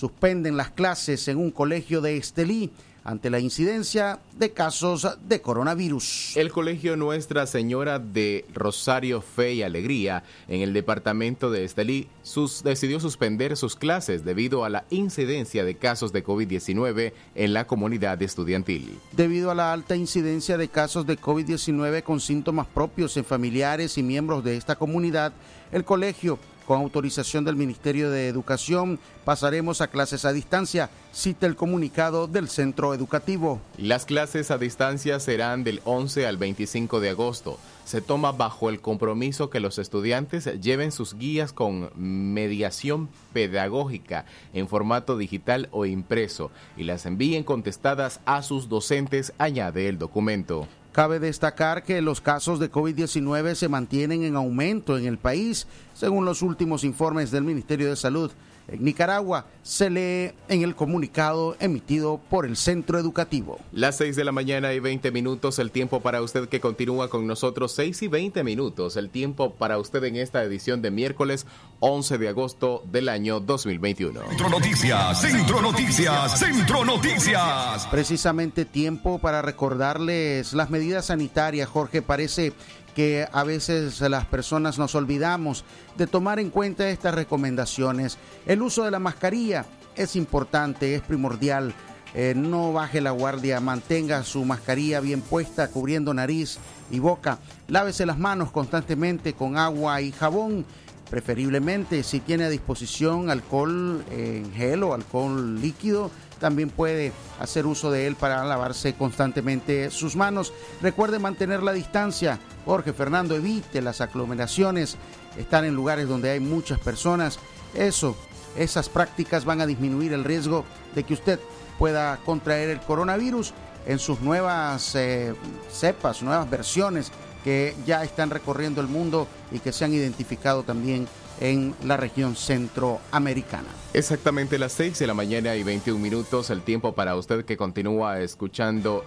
suspenden 0.00 0.56
las 0.56 0.70
clases 0.70 1.28
en 1.28 1.36
un 1.36 1.50
colegio 1.50 2.00
de 2.00 2.16
Estelí 2.16 2.70
ante 3.04 3.28
la 3.28 3.38
incidencia 3.38 4.20
de 4.38 4.52
casos 4.52 5.06
de 5.28 5.42
coronavirus. 5.42 6.36
El 6.38 6.50
colegio 6.50 6.96
Nuestra 6.96 7.46
Señora 7.46 7.98
de 7.98 8.46
Rosario 8.54 9.20
Fe 9.20 9.54
y 9.54 9.62
Alegría 9.62 10.24
en 10.48 10.62
el 10.62 10.72
departamento 10.72 11.50
de 11.50 11.64
Estelí 11.64 12.08
sus, 12.22 12.62
decidió 12.62 12.98
suspender 12.98 13.58
sus 13.58 13.76
clases 13.76 14.24
debido 14.24 14.64
a 14.64 14.70
la 14.70 14.84
incidencia 14.88 15.64
de 15.64 15.76
casos 15.76 16.14
de 16.14 16.24
COVID-19 16.24 17.12
en 17.34 17.52
la 17.52 17.66
comunidad 17.66 18.22
estudiantil. 18.22 18.98
Debido 19.12 19.50
a 19.50 19.54
la 19.54 19.70
alta 19.70 19.96
incidencia 19.96 20.56
de 20.56 20.68
casos 20.68 21.06
de 21.06 21.18
COVID-19 21.18 22.02
con 22.02 22.20
síntomas 22.20 22.66
propios 22.66 23.18
en 23.18 23.26
familiares 23.26 23.98
y 23.98 24.02
miembros 24.02 24.44
de 24.44 24.56
esta 24.56 24.76
comunidad, 24.76 25.34
el 25.72 25.84
colegio 25.84 26.38
con 26.70 26.82
autorización 26.82 27.44
del 27.44 27.56
Ministerio 27.56 28.12
de 28.12 28.28
Educación, 28.28 29.00
pasaremos 29.24 29.80
a 29.80 29.88
clases 29.88 30.24
a 30.24 30.32
distancia, 30.32 30.88
cita 31.12 31.48
el 31.48 31.56
comunicado 31.56 32.28
del 32.28 32.48
centro 32.48 32.94
educativo. 32.94 33.60
Las 33.76 34.04
clases 34.04 34.52
a 34.52 34.56
distancia 34.56 35.18
serán 35.18 35.64
del 35.64 35.80
11 35.82 36.28
al 36.28 36.36
25 36.36 37.00
de 37.00 37.10
agosto. 37.10 37.58
Se 37.84 38.00
toma 38.00 38.30
bajo 38.30 38.70
el 38.70 38.80
compromiso 38.80 39.50
que 39.50 39.58
los 39.58 39.78
estudiantes 39.80 40.44
lleven 40.60 40.92
sus 40.92 41.14
guías 41.14 41.52
con 41.52 41.90
mediación 41.96 43.08
pedagógica 43.32 44.24
en 44.52 44.68
formato 44.68 45.18
digital 45.18 45.68
o 45.72 45.86
impreso 45.86 46.52
y 46.76 46.84
las 46.84 47.04
envíen 47.04 47.42
contestadas 47.42 48.20
a 48.26 48.42
sus 48.42 48.68
docentes, 48.68 49.32
añade 49.38 49.88
el 49.88 49.98
documento. 49.98 50.68
Cabe 50.92 51.20
destacar 51.20 51.84
que 51.84 52.02
los 52.02 52.20
casos 52.20 52.58
de 52.58 52.70
COVID-19 52.70 53.54
se 53.54 53.68
mantienen 53.68 54.24
en 54.24 54.34
aumento 54.34 54.98
en 54.98 55.06
el 55.06 55.18
país, 55.18 55.68
según 55.94 56.24
los 56.24 56.42
últimos 56.42 56.82
informes 56.82 57.30
del 57.30 57.44
Ministerio 57.44 57.88
de 57.88 57.94
Salud. 57.94 58.32
En 58.66 58.84
Nicaragua 58.84 59.46
se 59.62 59.88
lee 59.88 60.32
en 60.48 60.62
el 60.62 60.74
comunicado 60.74 61.56
emitido 61.60 62.20
por 62.28 62.44
el 62.44 62.56
centro 62.56 62.98
educativo. 62.98 63.58
Las 63.72 63.96
6 63.98 64.16
de 64.16 64.24
la 64.24 64.32
mañana 64.32 64.72
y 64.72 64.80
20 64.80 65.12
minutos, 65.12 65.58
el 65.60 65.70
tiempo 65.70 66.00
para 66.00 66.22
usted 66.22 66.48
que 66.48 66.60
continúa 66.60 67.08
con 67.08 67.26
nosotros, 67.26 67.72
6 67.72 68.02
y 68.02 68.08
20 68.08 68.42
minutos, 68.44 68.96
el 68.96 69.10
tiempo 69.10 69.54
para 69.54 69.78
usted 69.78 70.02
en 70.04 70.16
esta 70.16 70.42
edición 70.42 70.82
de 70.82 70.90
miércoles 70.90 71.46
11 71.80 72.18
de 72.18 72.28
agosto 72.28 72.84
del 72.90 73.08
año 73.08 73.40
2021. 73.40 74.20
Centro 74.28 74.50
Noticias, 74.50 75.20
Centro 75.20 75.62
Noticias, 75.62 76.38
Centro 76.38 76.84
Noticias. 76.84 77.86
Precisamente 77.90 78.66
tiempo 78.66 79.18
para 79.18 79.40
recordarles 79.40 80.52
las 80.52 80.68
medidas 80.68 81.06
sanitarias, 81.06 81.70
Jorge, 81.70 82.02
parece 82.02 82.52
que 82.94 83.26
a 83.32 83.44
veces 83.44 83.98
las 84.02 84.26
personas 84.26 84.78
nos 84.78 84.94
olvidamos 84.94 85.64
de 85.96 86.06
tomar 86.06 86.38
en 86.38 86.50
cuenta 86.50 86.90
estas 86.90 87.14
recomendaciones. 87.14 88.18
El 88.44 88.60
uso 88.60 88.84
de 88.84 88.90
la 88.90 88.98
mascarilla 88.98 89.64
es 89.96 90.16
importante, 90.16 90.94
es 90.94 91.00
primordial. 91.00 91.72
Eh, 92.12 92.34
no 92.36 92.72
baje 92.72 93.00
la 93.00 93.12
guardia, 93.12 93.60
mantenga 93.60 94.22
su 94.24 94.44
mascarilla 94.44 95.00
bien 95.00 95.22
puesta, 95.22 95.68
cubriendo 95.68 96.12
nariz 96.12 96.58
y 96.90 96.98
boca. 96.98 97.38
Lávese 97.68 98.04
las 98.04 98.18
manos 98.18 98.50
constantemente 98.50 99.32
con 99.32 99.56
agua 99.56 100.02
y 100.02 100.12
jabón. 100.12 100.66
Preferiblemente, 101.10 102.04
si 102.04 102.20
tiene 102.20 102.44
a 102.44 102.48
disposición 102.48 103.30
alcohol 103.30 104.04
en 104.12 104.52
gel 104.52 104.84
o 104.84 104.94
alcohol 104.94 105.60
líquido, 105.60 106.08
también 106.38 106.70
puede 106.70 107.12
hacer 107.40 107.66
uso 107.66 107.90
de 107.90 108.06
él 108.06 108.14
para 108.14 108.44
lavarse 108.44 108.94
constantemente 108.94 109.90
sus 109.90 110.14
manos. 110.14 110.52
Recuerde 110.80 111.18
mantener 111.18 111.64
la 111.64 111.72
distancia. 111.72 112.38
Jorge 112.64 112.92
Fernando, 112.92 113.34
evite 113.34 113.82
las 113.82 114.00
aglomeraciones, 114.00 114.96
estar 115.36 115.64
en 115.64 115.74
lugares 115.74 116.08
donde 116.08 116.30
hay 116.30 116.38
muchas 116.38 116.78
personas. 116.78 117.40
Eso, 117.74 118.16
esas 118.56 118.88
prácticas 118.88 119.44
van 119.44 119.60
a 119.60 119.66
disminuir 119.66 120.12
el 120.12 120.22
riesgo 120.22 120.64
de 120.94 121.02
que 121.02 121.14
usted 121.14 121.40
pueda 121.76 122.18
contraer 122.24 122.68
el 122.68 122.80
coronavirus 122.80 123.52
en 123.86 123.98
sus 123.98 124.20
nuevas 124.20 124.94
eh, 124.94 125.34
cepas, 125.72 126.22
nuevas 126.22 126.48
versiones 126.48 127.10
que 127.44 127.74
ya 127.86 128.02
están 128.04 128.30
recorriendo 128.30 128.80
el 128.80 128.86
mundo 128.86 129.26
y 129.50 129.58
que 129.58 129.72
se 129.72 129.84
han 129.84 129.94
identificado 129.94 130.62
también 130.62 131.06
en 131.40 131.74
la 131.84 131.96
región 131.96 132.36
centroamericana. 132.36 133.68
Exactamente 133.94 134.58
las 134.58 134.72
6 134.72 134.98
de 134.98 135.06
la 135.06 135.14
mañana 135.14 135.56
y 135.56 135.62
21 135.62 135.98
minutos, 135.98 136.50
el 136.50 136.62
tiempo 136.62 136.94
para 136.94 137.16
usted 137.16 137.44
que 137.44 137.56
continúa 137.56 138.20
escuchando 138.20 139.04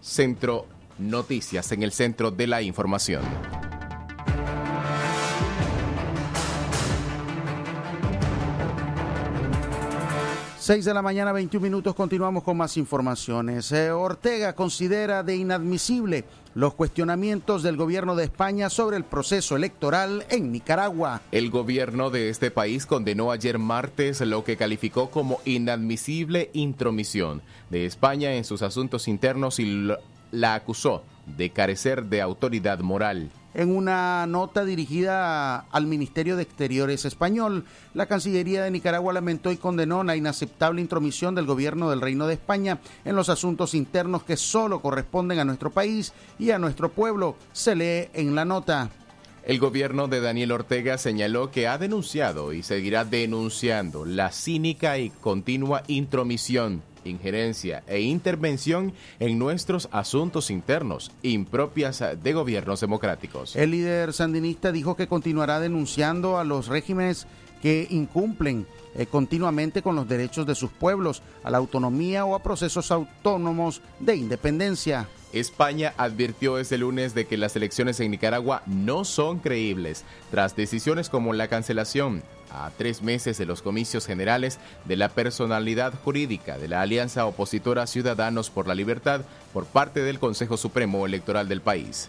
Centro 0.00 0.66
Noticias 0.98 1.70
en 1.72 1.82
el 1.82 1.92
centro 1.92 2.30
de 2.30 2.46
la 2.46 2.62
información. 2.62 3.22
Seis 10.66 10.84
de 10.84 10.92
la 10.92 11.00
mañana, 11.00 11.30
21 11.30 11.62
minutos, 11.62 11.94
continuamos 11.94 12.42
con 12.42 12.56
más 12.56 12.76
informaciones. 12.76 13.70
Eh, 13.70 13.92
Ortega 13.92 14.52
considera 14.52 15.22
de 15.22 15.36
inadmisible 15.36 16.24
los 16.56 16.72
cuestionamientos 16.72 17.62
del 17.62 17.76
gobierno 17.76 18.16
de 18.16 18.24
España 18.24 18.70
sobre 18.70 18.96
el 18.96 19.04
proceso 19.04 19.56
electoral 19.56 20.24
en 20.30 20.52
Nicaragua. 20.52 21.20
El 21.30 21.50
gobierno 21.50 22.08
de 22.08 22.30
este 22.30 22.50
país 22.50 22.86
condenó 22.86 23.30
ayer 23.30 23.58
martes 23.58 24.22
lo 24.22 24.42
que 24.42 24.56
calificó 24.56 25.10
como 25.10 25.38
inadmisible 25.44 26.48
intromisión 26.54 27.42
de 27.68 27.84
España 27.84 28.36
en 28.36 28.44
sus 28.44 28.62
asuntos 28.62 29.06
internos 29.06 29.60
y 29.60 29.90
la 30.30 30.54
acusó 30.54 31.04
de 31.26 31.50
carecer 31.50 32.06
de 32.06 32.22
autoridad 32.22 32.78
moral. 32.78 33.28
En 33.56 33.74
una 33.74 34.26
nota 34.26 34.66
dirigida 34.66 35.60
al 35.70 35.86
Ministerio 35.86 36.36
de 36.36 36.42
Exteriores 36.42 37.06
español, 37.06 37.64
la 37.94 38.04
Cancillería 38.04 38.62
de 38.62 38.70
Nicaragua 38.70 39.14
lamentó 39.14 39.50
y 39.50 39.56
condenó 39.56 40.04
la 40.04 40.14
inaceptable 40.14 40.82
intromisión 40.82 41.34
del 41.34 41.46
gobierno 41.46 41.88
del 41.88 42.02
Reino 42.02 42.26
de 42.26 42.34
España 42.34 42.80
en 43.06 43.16
los 43.16 43.30
asuntos 43.30 43.72
internos 43.72 44.24
que 44.24 44.36
solo 44.36 44.82
corresponden 44.82 45.38
a 45.38 45.46
nuestro 45.46 45.70
país 45.70 46.12
y 46.38 46.50
a 46.50 46.58
nuestro 46.58 46.90
pueblo, 46.90 47.34
se 47.54 47.74
lee 47.74 48.10
en 48.12 48.34
la 48.34 48.44
nota. 48.44 48.90
El 49.42 49.58
gobierno 49.58 50.06
de 50.06 50.20
Daniel 50.20 50.52
Ortega 50.52 50.98
señaló 50.98 51.50
que 51.50 51.66
ha 51.66 51.78
denunciado 51.78 52.52
y 52.52 52.62
seguirá 52.62 53.06
denunciando 53.06 54.04
la 54.04 54.32
cínica 54.32 54.98
y 54.98 55.08
continua 55.08 55.82
intromisión 55.86 56.82
injerencia 57.06 57.82
e 57.86 58.00
intervención 58.00 58.92
en 59.20 59.38
nuestros 59.38 59.88
asuntos 59.92 60.50
internos, 60.50 61.10
impropias 61.22 62.02
de 62.22 62.32
gobiernos 62.32 62.80
democráticos. 62.80 63.56
El 63.56 63.70
líder 63.70 64.12
sandinista 64.12 64.72
dijo 64.72 64.96
que 64.96 65.08
continuará 65.08 65.60
denunciando 65.60 66.38
a 66.38 66.44
los 66.44 66.68
regímenes 66.68 67.26
que 67.62 67.86
incumplen 67.90 68.66
eh, 68.94 69.06
continuamente 69.06 69.82
con 69.82 69.94
los 69.96 70.08
derechos 70.08 70.46
de 70.46 70.54
sus 70.54 70.70
pueblos, 70.70 71.22
a 71.44 71.50
la 71.50 71.58
autonomía 71.58 72.24
o 72.24 72.34
a 72.34 72.42
procesos 72.42 72.90
autónomos 72.90 73.82
de 74.00 74.16
independencia. 74.16 75.08
España 75.32 75.92
advirtió 75.98 76.58
este 76.58 76.78
lunes 76.78 77.14
de 77.14 77.26
que 77.26 77.36
las 77.36 77.56
elecciones 77.56 78.00
en 78.00 78.10
Nicaragua 78.10 78.62
no 78.66 79.04
son 79.04 79.38
creíbles, 79.40 80.04
tras 80.30 80.56
decisiones 80.56 81.10
como 81.10 81.34
la 81.34 81.48
cancelación 81.48 82.22
a 82.64 82.70
tres 82.70 83.02
meses 83.02 83.38
de 83.38 83.46
los 83.46 83.62
comicios 83.62 84.06
generales 84.06 84.58
de 84.84 84.96
la 84.96 85.08
personalidad 85.08 85.92
jurídica 86.04 86.58
de 86.58 86.68
la 86.68 86.82
Alianza 86.82 87.26
Opositora 87.26 87.86
Ciudadanos 87.86 88.50
por 88.50 88.66
la 88.66 88.74
Libertad 88.74 89.22
por 89.52 89.66
parte 89.66 90.02
del 90.02 90.18
Consejo 90.18 90.56
Supremo 90.56 91.06
Electoral 91.06 91.48
del 91.48 91.60
país. 91.60 92.08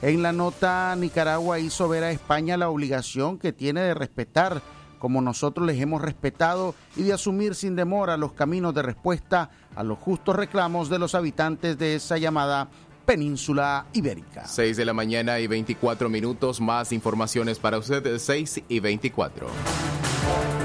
En 0.00 0.22
la 0.22 0.32
nota, 0.32 0.96
Nicaragua 0.96 1.60
hizo 1.60 1.88
ver 1.88 2.04
a 2.04 2.10
España 2.10 2.56
la 2.56 2.68
obligación 2.68 3.38
que 3.38 3.52
tiene 3.52 3.82
de 3.82 3.94
respetar 3.94 4.60
como 4.98 5.20
nosotros 5.20 5.66
les 5.66 5.80
hemos 5.80 6.00
respetado 6.00 6.76
y 6.94 7.02
de 7.02 7.12
asumir 7.12 7.56
sin 7.56 7.74
demora 7.74 8.16
los 8.16 8.34
caminos 8.34 8.72
de 8.72 8.82
respuesta 8.82 9.50
a 9.74 9.82
los 9.82 9.98
justos 9.98 10.36
reclamos 10.36 10.88
de 10.88 11.00
los 11.00 11.16
habitantes 11.16 11.76
de 11.76 11.96
esa 11.96 12.18
llamada 12.18 12.68
península 13.04 13.86
ibérica. 13.92 14.46
6 14.46 14.76
de 14.76 14.84
la 14.84 14.92
mañana 14.92 15.40
y 15.40 15.46
24 15.46 16.08
minutos, 16.08 16.60
más 16.60 16.92
informaciones 16.92 17.58
para 17.58 17.78
usted, 17.78 18.18
6 18.18 18.62
y 18.68 18.80
24. 18.80 20.61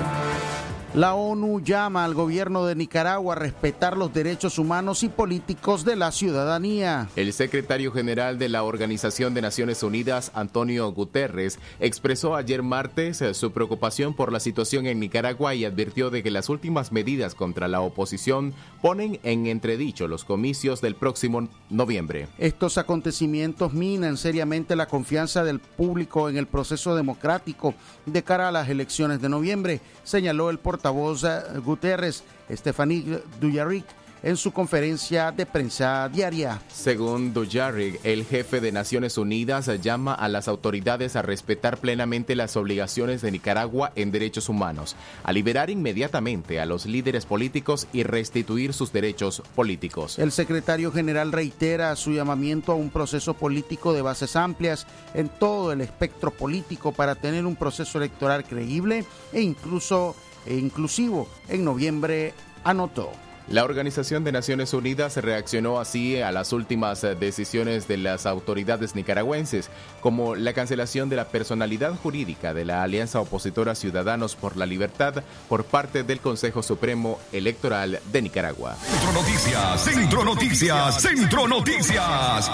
La 0.98 1.14
ONU 1.14 1.62
llama 1.62 2.04
al 2.04 2.16
gobierno 2.16 2.66
de 2.66 2.74
Nicaragua 2.74 3.36
a 3.36 3.38
respetar 3.38 3.96
los 3.96 4.12
derechos 4.12 4.58
humanos 4.58 5.04
y 5.04 5.10
políticos 5.10 5.86
de 5.86 5.96
la 5.96 6.12
ciudadanía. 6.12 7.08
El 7.16 7.34
secretario 7.34 7.92
general 7.92 8.40
de 8.40 8.50
la 8.50 8.64
Organización 8.64 9.36
de 9.36 9.44
Naciones 9.44 9.84
Unidas, 9.84 10.32
Antonio 10.34 10.92
Guterres, 10.92 11.60
expresó 11.80 12.36
ayer 12.36 12.64
martes 12.64 13.22
eh, 13.22 13.36
su 13.36 13.52
preocupación 13.52 14.16
por 14.16 14.32
la 14.32 14.40
situación 14.40 14.88
en 14.88 15.00
Nicaragua 15.00 15.54
y 15.54 15.66
advirtió 15.66 16.10
de 16.10 16.24
que 16.24 16.32
las 16.32 16.50
últimas 16.50 16.92
medidas 16.92 17.36
contra 17.36 17.68
la 17.68 17.82
oposición 17.82 18.56
ponen 18.82 19.20
en 19.22 19.46
entredicho 19.46 20.08
los 20.08 20.26
comicios 20.26 20.82
del 20.82 20.96
próximo 20.96 21.48
noviembre. 21.70 22.28
Estos 22.40 22.80
acontecimientos 22.80 23.72
minan 23.72 24.18
seriamente 24.18 24.76
la 24.76 24.88
confianza 24.88 25.44
del 25.44 25.60
público 25.60 26.28
en 26.28 26.38
el 26.38 26.48
proceso 26.48 26.96
democrático 26.96 27.76
de 28.08 28.24
cara 28.24 28.48
a 28.48 28.52
las 28.52 28.68
elecciones 28.68 29.22
de 29.22 29.30
noviembre, 29.30 29.80
señaló 30.04 30.50
el 30.50 30.58
portavoz 30.58 30.87
voz 30.90 31.26
Guterres, 31.64 32.24
Stephanie 32.50 33.20
Dujarric, 33.40 33.86
en 34.24 34.38
su 34.38 34.52
conferencia 34.52 35.32
de 35.32 35.46
prensa 35.46 36.10
diaria. 36.10 36.60
Según 36.70 37.34
Dujarric, 37.34 38.00
el 38.04 38.26
jefe 38.26 38.60
de 38.60 38.72
Naciones 38.72 39.18
Unidas 39.18 39.70
llama 39.82 40.14
a 40.14 40.28
las 40.28 40.48
autoridades 40.48 41.16
a 41.16 41.22
respetar 41.22 41.78
plenamente 41.78 42.36
las 42.36 42.58
obligaciones 42.58 43.22
de 43.22 43.32
Nicaragua 43.32 43.92
en 43.96 44.12
derechos 44.12 44.50
humanos, 44.50 44.96
a 45.24 45.32
liberar 45.32 45.70
inmediatamente 45.70 46.60
a 46.60 46.66
los 46.66 46.86
líderes 46.86 47.26
políticos 47.26 47.88
y 47.94 48.04
restituir 48.04 48.74
sus 48.74 48.92
derechos 48.92 49.42
políticos. 49.56 50.18
El 50.20 50.32
secretario 50.32 50.92
general 50.92 51.32
reitera 51.32 51.96
su 51.96 52.12
llamamiento 52.12 52.72
a 52.72 52.76
un 52.76 52.90
proceso 52.90 53.34
político 53.34 53.94
de 53.94 54.02
bases 54.02 54.36
amplias 54.36 54.88
en 55.14 55.30
todo 55.30 55.72
el 55.72 55.82
espectro 55.82 56.32
político 56.32 56.92
para 56.92 57.16
tener 57.16 57.46
un 57.46 57.56
proceso 57.56 57.98
electoral 57.98 58.44
creíble 58.44 59.06
e 59.32 59.42
incluso 59.42 60.16
e 60.48 60.56
inclusivo 60.56 61.28
en 61.50 61.64
noviembre, 61.64 62.34
anotó. 62.64 63.12
La 63.50 63.64
Organización 63.64 64.26
de 64.26 64.34
Naciones 64.34 64.74
Unidas 64.74 65.16
reaccionó 65.16 65.80
así 65.80 66.22
a 66.22 66.34
las 66.34 66.52
últimas 66.52 67.02
decisiones 67.02 67.88
de 67.88 67.96
las 67.96 68.26
autoridades 68.26 68.94
nicaragüenses, 68.94 69.70
como 70.02 70.36
la 70.36 70.52
cancelación 70.52 71.08
de 71.08 71.16
la 71.16 71.30
personalidad 71.30 71.96
jurídica 71.96 72.54
de 72.54 72.66
la 72.66 72.84
Alianza 72.84 73.22
Opositora 73.22 73.74
Ciudadanos 73.74 74.36
por 74.36 74.58
la 74.58 74.66
Libertad 74.66 75.24
por 75.48 75.64
parte 75.64 76.04
del 76.04 76.20
Consejo 76.20 76.62
Supremo 76.62 77.20
Electoral 77.32 78.02
de 78.12 78.22
Nicaragua. 78.22 78.76
Centro 78.76 79.14
Noticias, 79.14 79.82
Centro 79.82 80.26
Noticias, 80.26 81.02
Centro 81.02 81.48
Noticias. 81.48 82.52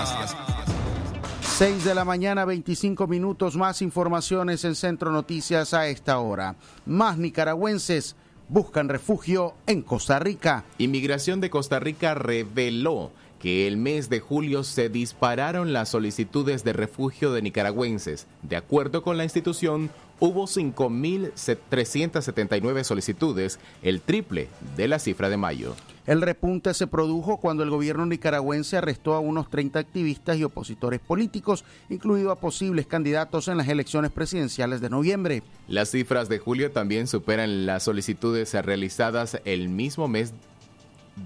6 1.54 1.86
de 1.86 1.94
la 1.94 2.04
mañana, 2.04 2.44
25 2.46 3.06
minutos 3.06 3.56
más 3.56 3.84
informaciones 3.84 4.66
en 4.66 4.74
Centro 4.74 5.12
Noticias 5.12 5.76
a 5.76 5.88
esta 5.88 6.18
hora. 6.18 6.56
Más 6.88 7.20
nicaragüenses 7.20 8.16
buscan 8.50 8.90
refugio 8.90 9.54
en 9.68 9.84
Costa 9.84 10.18
Rica. 10.18 10.64
Inmigración 10.80 11.42
de 11.42 11.52
Costa 11.52 11.80
Rica 11.80 12.16
reveló 12.16 13.12
que 13.40 13.68
el 13.68 13.78
mes 13.78 14.10
de 14.10 14.20
julio 14.20 14.64
se 14.64 14.90
dispararon 14.90 15.74
las 15.74 15.90
solicitudes 15.90 16.64
de 16.64 16.74
refugio 16.74 17.32
de 17.32 17.44
nicaragüenses. 17.44 18.26
De 18.42 18.56
acuerdo 18.56 19.04
con 19.04 19.18
la 19.18 19.24
institución, 19.24 19.92
hubo 20.20 20.48
5.379 20.48 22.84
solicitudes, 22.84 23.60
el 23.84 24.02
triple 24.02 24.48
de 24.76 24.88
la 24.88 24.98
cifra 24.98 25.30
de 25.30 25.38
mayo. 25.38 25.76
El 26.06 26.22
repunte 26.22 26.74
se 26.74 26.86
produjo 26.86 27.38
cuando 27.38 27.64
el 27.64 27.70
gobierno 27.70 28.06
nicaragüense 28.06 28.76
arrestó 28.76 29.14
a 29.14 29.22
unos 29.22 29.50
30 29.50 29.80
activistas 29.80 30.38
y 30.38 30.44
opositores 30.44 31.00
políticos, 31.00 31.64
incluido 31.90 32.32
a 32.32 32.40
posibles 32.40 32.88
candidatos 32.88 33.48
en 33.48 33.56
las 33.56 33.70
elecciones 33.70 34.12
presidenciales 34.12 34.82
de 34.82 34.90
noviembre. 34.90 35.44
Las 35.70 35.92
cifras 35.92 36.28
de 36.28 36.40
julio 36.40 36.72
también 36.72 37.08
superan 37.08 37.66
las 37.66 37.84
solicitudes 37.84 38.54
realizadas 38.54 39.40
el 39.46 39.70
mismo 39.70 40.10
mes 40.10 40.34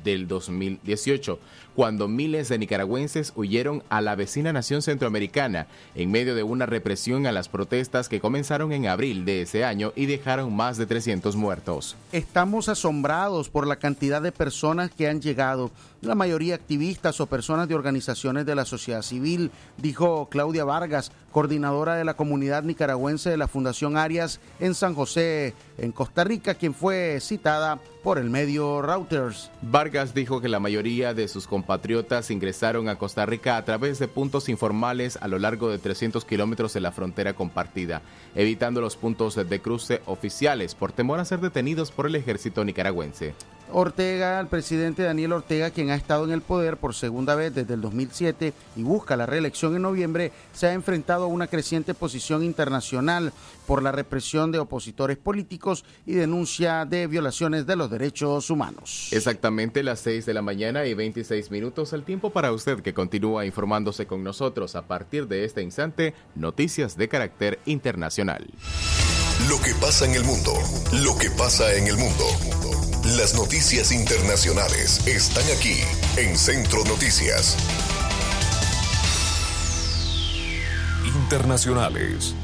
del 0.04 0.28
2018, 0.28 1.40
cuando 1.78 2.08
miles 2.08 2.50
de 2.50 2.58
nicaragüenses 2.58 3.34
huyeron 3.36 3.84
a 3.90 4.02
la 4.02 4.16
vecina 4.16 4.52
nación 4.52 4.82
centroamericana 4.82 5.68
en 5.94 6.10
medio 6.10 6.34
de 6.34 6.42
una 6.42 6.66
represión 6.66 7.28
a 7.28 7.32
las 7.32 7.50
protestas 7.50 8.10
que 8.10 8.20
comenzaron 8.20 8.72
en 8.72 8.88
abril 8.88 9.26
de 9.26 9.44
ese 9.44 9.64
año 9.64 9.94
y 9.96 10.08
dejaron 10.08 10.56
más 10.56 10.78
de 10.78 10.88
300 10.88 11.36
muertos. 11.36 11.96
Estamos 12.12 12.68
asombrados 12.68 13.50
por 13.50 13.68
la 13.68 13.76
cantidad 13.76 14.24
de 14.24 14.32
personas 14.32 14.90
que 14.90 15.08
han 15.08 15.22
llegado, 15.22 15.70
la 16.02 16.16
mayoría 16.16 16.56
activistas 16.56 17.22
o 17.22 17.28
personas 17.28 17.68
de 17.68 17.76
organizaciones 17.76 18.48
de 18.48 18.56
la 18.56 18.66
sociedad 18.66 19.04
civil, 19.04 19.52
dijo 19.78 20.30
Claudia 20.32 20.64
Vargas, 20.64 21.12
coordinadora 21.32 21.94
de 21.94 22.06
la 22.06 22.16
comunidad 22.16 22.64
nicaragüense 22.64 23.30
de 23.30 23.38
la 23.38 23.48
Fundación 23.48 23.98
Arias 23.98 24.40
en 24.60 24.74
San 24.74 24.96
José, 24.96 25.54
en 25.78 25.92
Costa 25.92 26.24
Rica, 26.24 26.56
quien 26.56 26.74
fue 26.74 27.20
citada 27.22 27.80
por 28.04 28.18
el 28.18 28.30
medio 28.30 28.82
Reuters. 28.82 29.52
Vargas 29.62 30.14
dijo 30.14 30.40
que 30.40 30.48
la 30.48 30.60
mayoría 30.60 31.14
de 31.14 31.28
sus 31.28 31.46
compatriotas 31.68 32.32
ingresaron 32.32 32.88
a 32.88 32.98
Costa 32.98 33.26
Rica 33.26 33.58
a 33.58 33.66
través 33.66 34.00
de 34.00 34.08
puntos 34.08 34.48
informales 34.48 35.18
a 35.18 35.28
lo 35.28 35.38
largo 35.38 35.70
de 35.70 35.78
300 35.78 36.24
kilómetros 36.24 36.74
de 36.74 36.80
la 36.80 36.94
frontera 36.94 37.34
compartida, 37.34 38.02
evitando 38.36 38.80
los 38.80 38.96
puntos 38.96 39.36
de 39.36 39.60
cruce 39.60 40.02
oficiales 40.06 40.76
por 40.76 40.94
temor 40.94 41.20
a 41.20 41.26
ser 41.26 41.42
detenidos 41.42 41.92
por 41.92 42.08
el 42.08 42.16
ejército 42.16 42.64
nicaragüense. 42.64 43.34
Ortega, 43.72 44.40
el 44.40 44.48
presidente 44.48 45.04
Daniel 45.04 45.34
Ortega, 45.34 45.70
quien 45.70 45.90
ha 45.90 45.96
estado 45.96 46.26
en 46.26 46.32
el 46.32 46.42
poder 46.42 46.78
por 46.78 46.96
segunda 46.96 47.36
vez 47.36 47.54
desde 47.54 47.74
el 47.74 47.82
2007 47.82 48.54
y 48.76 48.84
busca 48.84 49.16
la 49.16 49.26
reelección 49.26 49.76
en 49.76 49.82
noviembre, 49.82 50.32
se 50.54 50.68
ha 50.68 50.74
enfrentado 50.74 51.26
a 51.26 51.28
una 51.28 51.48
creciente 51.48 51.94
posición 51.94 52.44
internacional 52.44 53.34
por 53.66 53.84
la 53.84 53.92
represión 53.92 54.52
de 54.52 54.60
opositores 54.60 55.18
políticos 55.18 55.84
y 56.06 56.14
denuncia 56.14 56.86
de 56.86 57.08
violaciones 57.08 57.66
de 57.66 57.76
los 57.76 57.90
derechos 57.90 58.50
humanos. 58.50 59.10
Exactamente 59.12 59.84
las 59.84 60.00
6 60.00 60.26
de 60.26 60.34
la 60.34 60.42
mañana 60.42 60.86
y 60.86 60.94
26 60.94 61.52
minutos, 61.52 61.94
el 61.94 62.04
tiempo 62.04 62.30
para 62.30 62.52
usted 62.52 62.82
que 62.82 62.94
continúa 62.94 63.46
informándose 63.46 64.08
con 64.08 64.24
nosotros 64.24 64.76
a 64.76 64.88
partir 64.88 65.28
de 65.28 65.46
este 65.46 65.62
instante, 65.62 66.14
noticias 66.36 66.98
de 66.98 67.08
carácter 67.08 67.60
internacional. 67.66 68.48
Lo 69.50 69.62
que 69.62 69.74
pasa 69.76 70.06
en 70.06 70.16
el 70.16 70.24
mundo, 70.24 70.54
lo 71.04 71.16
que 71.18 71.30
pasa 71.30 71.74
en 71.76 71.88
el 71.88 71.98
mundo. 71.98 72.97
Las 73.16 73.36
noticias 73.36 73.94
internacionales 73.94 75.08
están 75.08 75.46
aquí 75.58 75.80
en 76.18 76.38
Centro 76.38 76.84
Noticias. 76.84 77.56
Internacionales. 81.06 82.36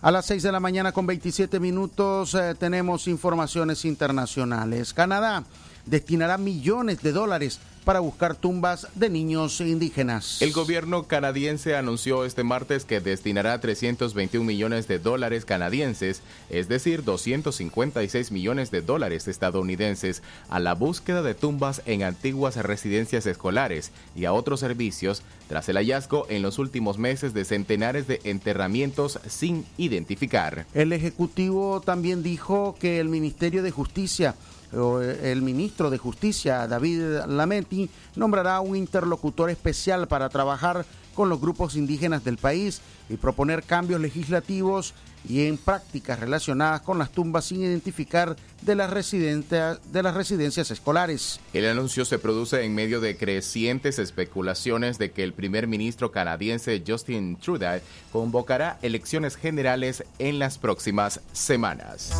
A 0.00 0.10
las 0.10 0.24
6 0.24 0.42
de 0.42 0.52
la 0.52 0.58
mañana 0.58 0.92
con 0.92 1.06
27 1.06 1.60
minutos 1.60 2.34
eh, 2.34 2.54
tenemos 2.58 3.08
informaciones 3.08 3.84
internacionales. 3.84 4.94
Canadá 4.94 5.44
destinará 5.86 6.38
millones 6.38 7.02
de 7.02 7.12
dólares 7.12 7.60
para 7.84 8.00
buscar 8.00 8.36
tumbas 8.36 8.86
de 8.94 9.08
niños 9.10 9.60
indígenas. 9.60 10.40
El 10.40 10.52
gobierno 10.52 11.04
canadiense 11.04 11.76
anunció 11.76 12.24
este 12.24 12.44
martes 12.44 12.84
que 12.84 13.00
destinará 13.00 13.60
321 13.60 14.44
millones 14.44 14.86
de 14.88 14.98
dólares 14.98 15.44
canadienses, 15.44 16.22
es 16.48 16.68
decir, 16.68 17.02
256 17.02 18.30
millones 18.30 18.70
de 18.70 18.82
dólares 18.82 19.26
estadounidenses, 19.26 20.22
a 20.48 20.60
la 20.60 20.74
búsqueda 20.74 21.22
de 21.22 21.34
tumbas 21.34 21.82
en 21.86 22.04
antiguas 22.04 22.56
residencias 22.56 23.26
escolares 23.26 23.90
y 24.14 24.26
a 24.26 24.32
otros 24.32 24.60
servicios 24.60 25.22
tras 25.48 25.68
el 25.68 25.76
hallazgo 25.76 26.26
en 26.28 26.42
los 26.42 26.58
últimos 26.58 26.98
meses 26.98 27.34
de 27.34 27.44
centenares 27.44 28.06
de 28.06 28.20
enterramientos 28.24 29.18
sin 29.26 29.66
identificar. 29.76 30.66
El 30.72 30.92
Ejecutivo 30.92 31.80
también 31.80 32.22
dijo 32.22 32.76
que 32.78 33.00
el 33.00 33.08
Ministerio 33.08 33.62
de 33.62 33.70
Justicia 33.70 34.34
el 34.72 35.42
ministro 35.42 35.90
de 35.90 35.98
Justicia, 35.98 36.66
David 36.66 37.26
Lametti, 37.28 37.90
nombrará 38.16 38.60
un 38.60 38.76
interlocutor 38.76 39.50
especial 39.50 40.08
para 40.08 40.28
trabajar 40.28 40.86
con 41.14 41.28
los 41.28 41.40
grupos 41.40 41.76
indígenas 41.76 42.24
del 42.24 42.38
país 42.38 42.80
y 43.08 43.16
proponer 43.16 43.62
cambios 43.62 44.00
legislativos 44.00 44.94
y 45.28 45.46
en 45.46 45.56
prácticas 45.56 46.18
relacionadas 46.18 46.80
con 46.80 46.98
las 46.98 47.10
tumbas 47.10 47.44
sin 47.44 47.62
identificar 47.62 48.36
de 48.62 48.74
las, 48.74 48.90
de 49.10 50.02
las 50.02 50.14
residencias 50.14 50.70
escolares. 50.70 51.38
El 51.52 51.68
anuncio 51.68 52.04
se 52.04 52.18
produce 52.18 52.64
en 52.64 52.74
medio 52.74 53.00
de 53.00 53.16
crecientes 53.16 53.98
especulaciones 53.98 54.98
de 54.98 55.12
que 55.12 55.22
el 55.22 55.32
primer 55.32 55.66
ministro 55.66 56.10
canadiense 56.10 56.82
Justin 56.86 57.36
Trudeau 57.36 57.80
convocará 58.10 58.78
elecciones 58.82 59.36
generales 59.36 60.04
en 60.18 60.38
las 60.38 60.58
próximas 60.58 61.20
semanas. 61.32 62.10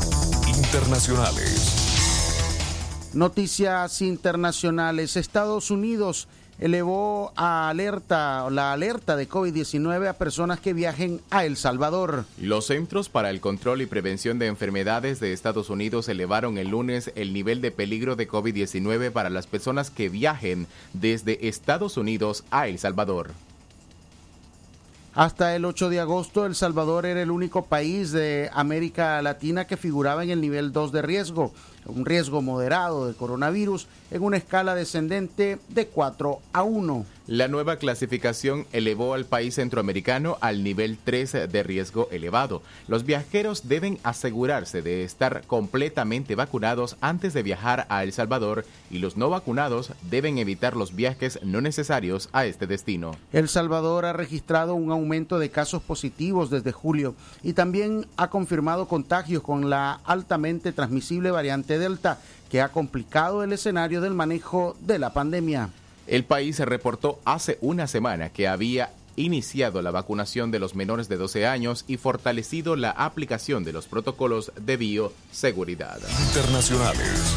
Internacionales. 0.47 1.92
Noticias 3.15 4.01
internacionales. 4.01 5.19
Estados 5.19 5.71
Unidos 5.71 6.29
elevó 6.59 7.33
a 7.37 7.69
alerta 7.69 8.49
la 8.49 8.73
alerta 8.73 9.17
de 9.17 9.29
COVID-19 9.29 10.09
a 10.09 10.15
personas 10.15 10.61
que 10.61 10.73
viajen 10.73 11.21
a 11.31 11.45
El 11.45 11.59
Salvador. 11.59 12.25
Los 12.39 12.67
Centros 12.67 13.11
para 13.11 13.29
el 13.29 13.41
Control 13.41 13.83
y 13.83 13.87
Prevención 13.87 14.39
de 14.39 14.47
Enfermedades 14.47 15.21
de 15.21 15.35
Estados 15.35 15.69
Unidos 15.69 16.09
elevaron 16.09 16.57
el 16.57 16.69
lunes 16.69 17.13
el 17.15 17.35
nivel 17.35 17.61
de 17.61 17.71
peligro 17.71 18.17
de 18.17 18.29
COVID-19 18.29 19.11
para 19.11 19.29
las 19.29 19.47
personas 19.47 19.91
que 19.91 20.09
viajen 20.09 20.67
desde 20.95 21.49
Estados 21.49 21.99
Unidos 21.99 22.45
a 22.51 22.67
El 22.69 22.79
Salvador. 22.79 23.33
Hasta 25.15 25.55
el 25.55 25.67
8 25.67 25.91
de 25.91 26.01
agosto, 26.01 26.47
El 26.47 26.55
Salvador 26.55 27.05
era 27.05 27.21
el 27.21 27.31
único 27.31 27.67
país 27.67 28.13
de 28.13 28.49
América 28.55 29.21
Latina 29.21 29.67
que 29.67 29.77
figuraba 29.77 30.25
en 30.25 30.31
el 30.31 30.41
nivel 30.41 30.73
2 30.73 30.91
de 30.91 31.03
riesgo 31.03 31.53
un 31.87 32.05
riesgo 32.05 32.43
moderado 32.43 33.07
de 33.07 33.15
coronavirus 33.15 33.87
en 34.11 34.23
una 34.23 34.37
escala 34.37 34.75
descendente 34.75 35.59
de 35.69 35.87
4 35.87 36.41
a 36.53 36.63
1. 36.63 37.07
La 37.29 37.47
nueva 37.47 37.77
clasificación 37.77 38.67
elevó 38.73 39.15
al 39.15 39.27
país 39.27 39.55
centroamericano 39.55 40.39
al 40.41 40.65
nivel 40.65 40.99
3 40.99 41.49
de 41.49 41.63
riesgo 41.63 42.09
elevado. 42.11 42.63
Los 42.89 43.05
viajeros 43.05 43.69
deben 43.69 44.01
asegurarse 44.03 44.83
de 44.83 45.05
estar 45.05 45.47
completamente 45.47 46.35
vacunados 46.35 46.97
antes 47.01 47.33
de 47.33 47.45
viajar 47.45 47.87
a 47.91 48.03
El 48.03 48.13
Salvador 48.13 48.65
y 48.91 48.99
los 48.99 49.17
no 49.17 49.31
vacunados 49.31 49.93
deben 50.11 50.39
evitar 50.39 50.75
los 50.77 50.97
viajes 50.97 51.39
no 51.45 51.61
necesarios 51.61 52.29
a 52.33 52.45
este 52.45 52.67
destino. 52.67 53.13
El 53.33 53.49
Salvador 53.49 54.05
ha 54.05 54.13
registrado 54.13 54.75
un 54.75 54.91
aumento 54.91 55.39
de 55.39 55.51
casos 55.51 55.81
positivos 55.81 56.51
desde 56.51 56.73
julio 56.73 57.15
y 57.45 57.53
también 57.53 58.05
ha 58.17 58.31
confirmado 58.31 58.89
contagios 58.89 59.45
con 59.45 59.71
la 59.71 60.01
altamente 60.07 60.73
transmisible 60.73 61.31
variante 61.31 61.79
Delta 61.79 62.19
que 62.51 62.61
ha 62.61 62.71
complicado 62.71 63.45
el 63.45 63.53
escenario 63.53 64.01
del 64.01 64.13
manejo 64.13 64.77
de 64.81 64.99
la 64.99 65.13
pandemia. 65.13 65.71
El 66.07 66.25
país 66.25 66.57
se 66.57 66.65
reportó 66.65 67.21
hace 67.25 67.59
una 67.61 67.87
semana 67.87 68.31
que 68.31 68.49
había 68.49 68.91
iniciado 69.17 69.83
la 69.83 69.91
vacunación 69.91 70.51
de 70.51 70.59
los 70.59 70.75
menores 70.75 71.09
de 71.09 71.17
12 71.17 71.47
años 71.47 71.85
y 71.87 71.97
fortalecido 71.97 72.77
la 72.77 72.91
aplicación 72.91 73.65
de 73.65 73.73
los 73.73 73.87
protocolos 73.87 74.53
de 74.61 74.77
bioseguridad. 74.77 75.99
Internacionales. 76.29 77.35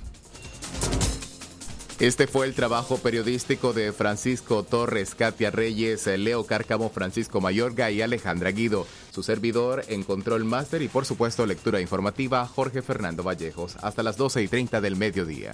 Este 2.00 2.28
fue 2.28 2.46
el 2.46 2.54
trabajo 2.54 2.98
periodístico 2.98 3.74
de 3.74 3.92
Francisco 3.92 4.62
Torres, 4.62 5.16
Katia 5.16 5.50
Reyes, 5.50 6.06
Leo 6.06 6.46
Cárcamo, 6.46 6.92
Francisco 6.92 7.42
Mayorga 7.42 7.90
y 7.90 8.04
Alejandra 8.04 8.52
Guido. 8.52 8.86
Su 9.12 9.24
servidor 9.24 9.84
en 9.88 10.04
Control 10.04 10.46
Master 10.46 10.84
y 10.84 10.90
por 10.90 11.06
supuesto 11.06 11.48
lectura 11.48 11.82
informativa, 11.82 12.46
Jorge 12.46 12.84
Fernando 12.84 13.24
Vallejos. 13.24 13.78
Hasta 13.82 14.04
las 14.04 14.16
12 14.16 14.44
y 14.44 14.48
30 14.48 14.80
del 14.80 14.96
mediodía. 14.96 15.54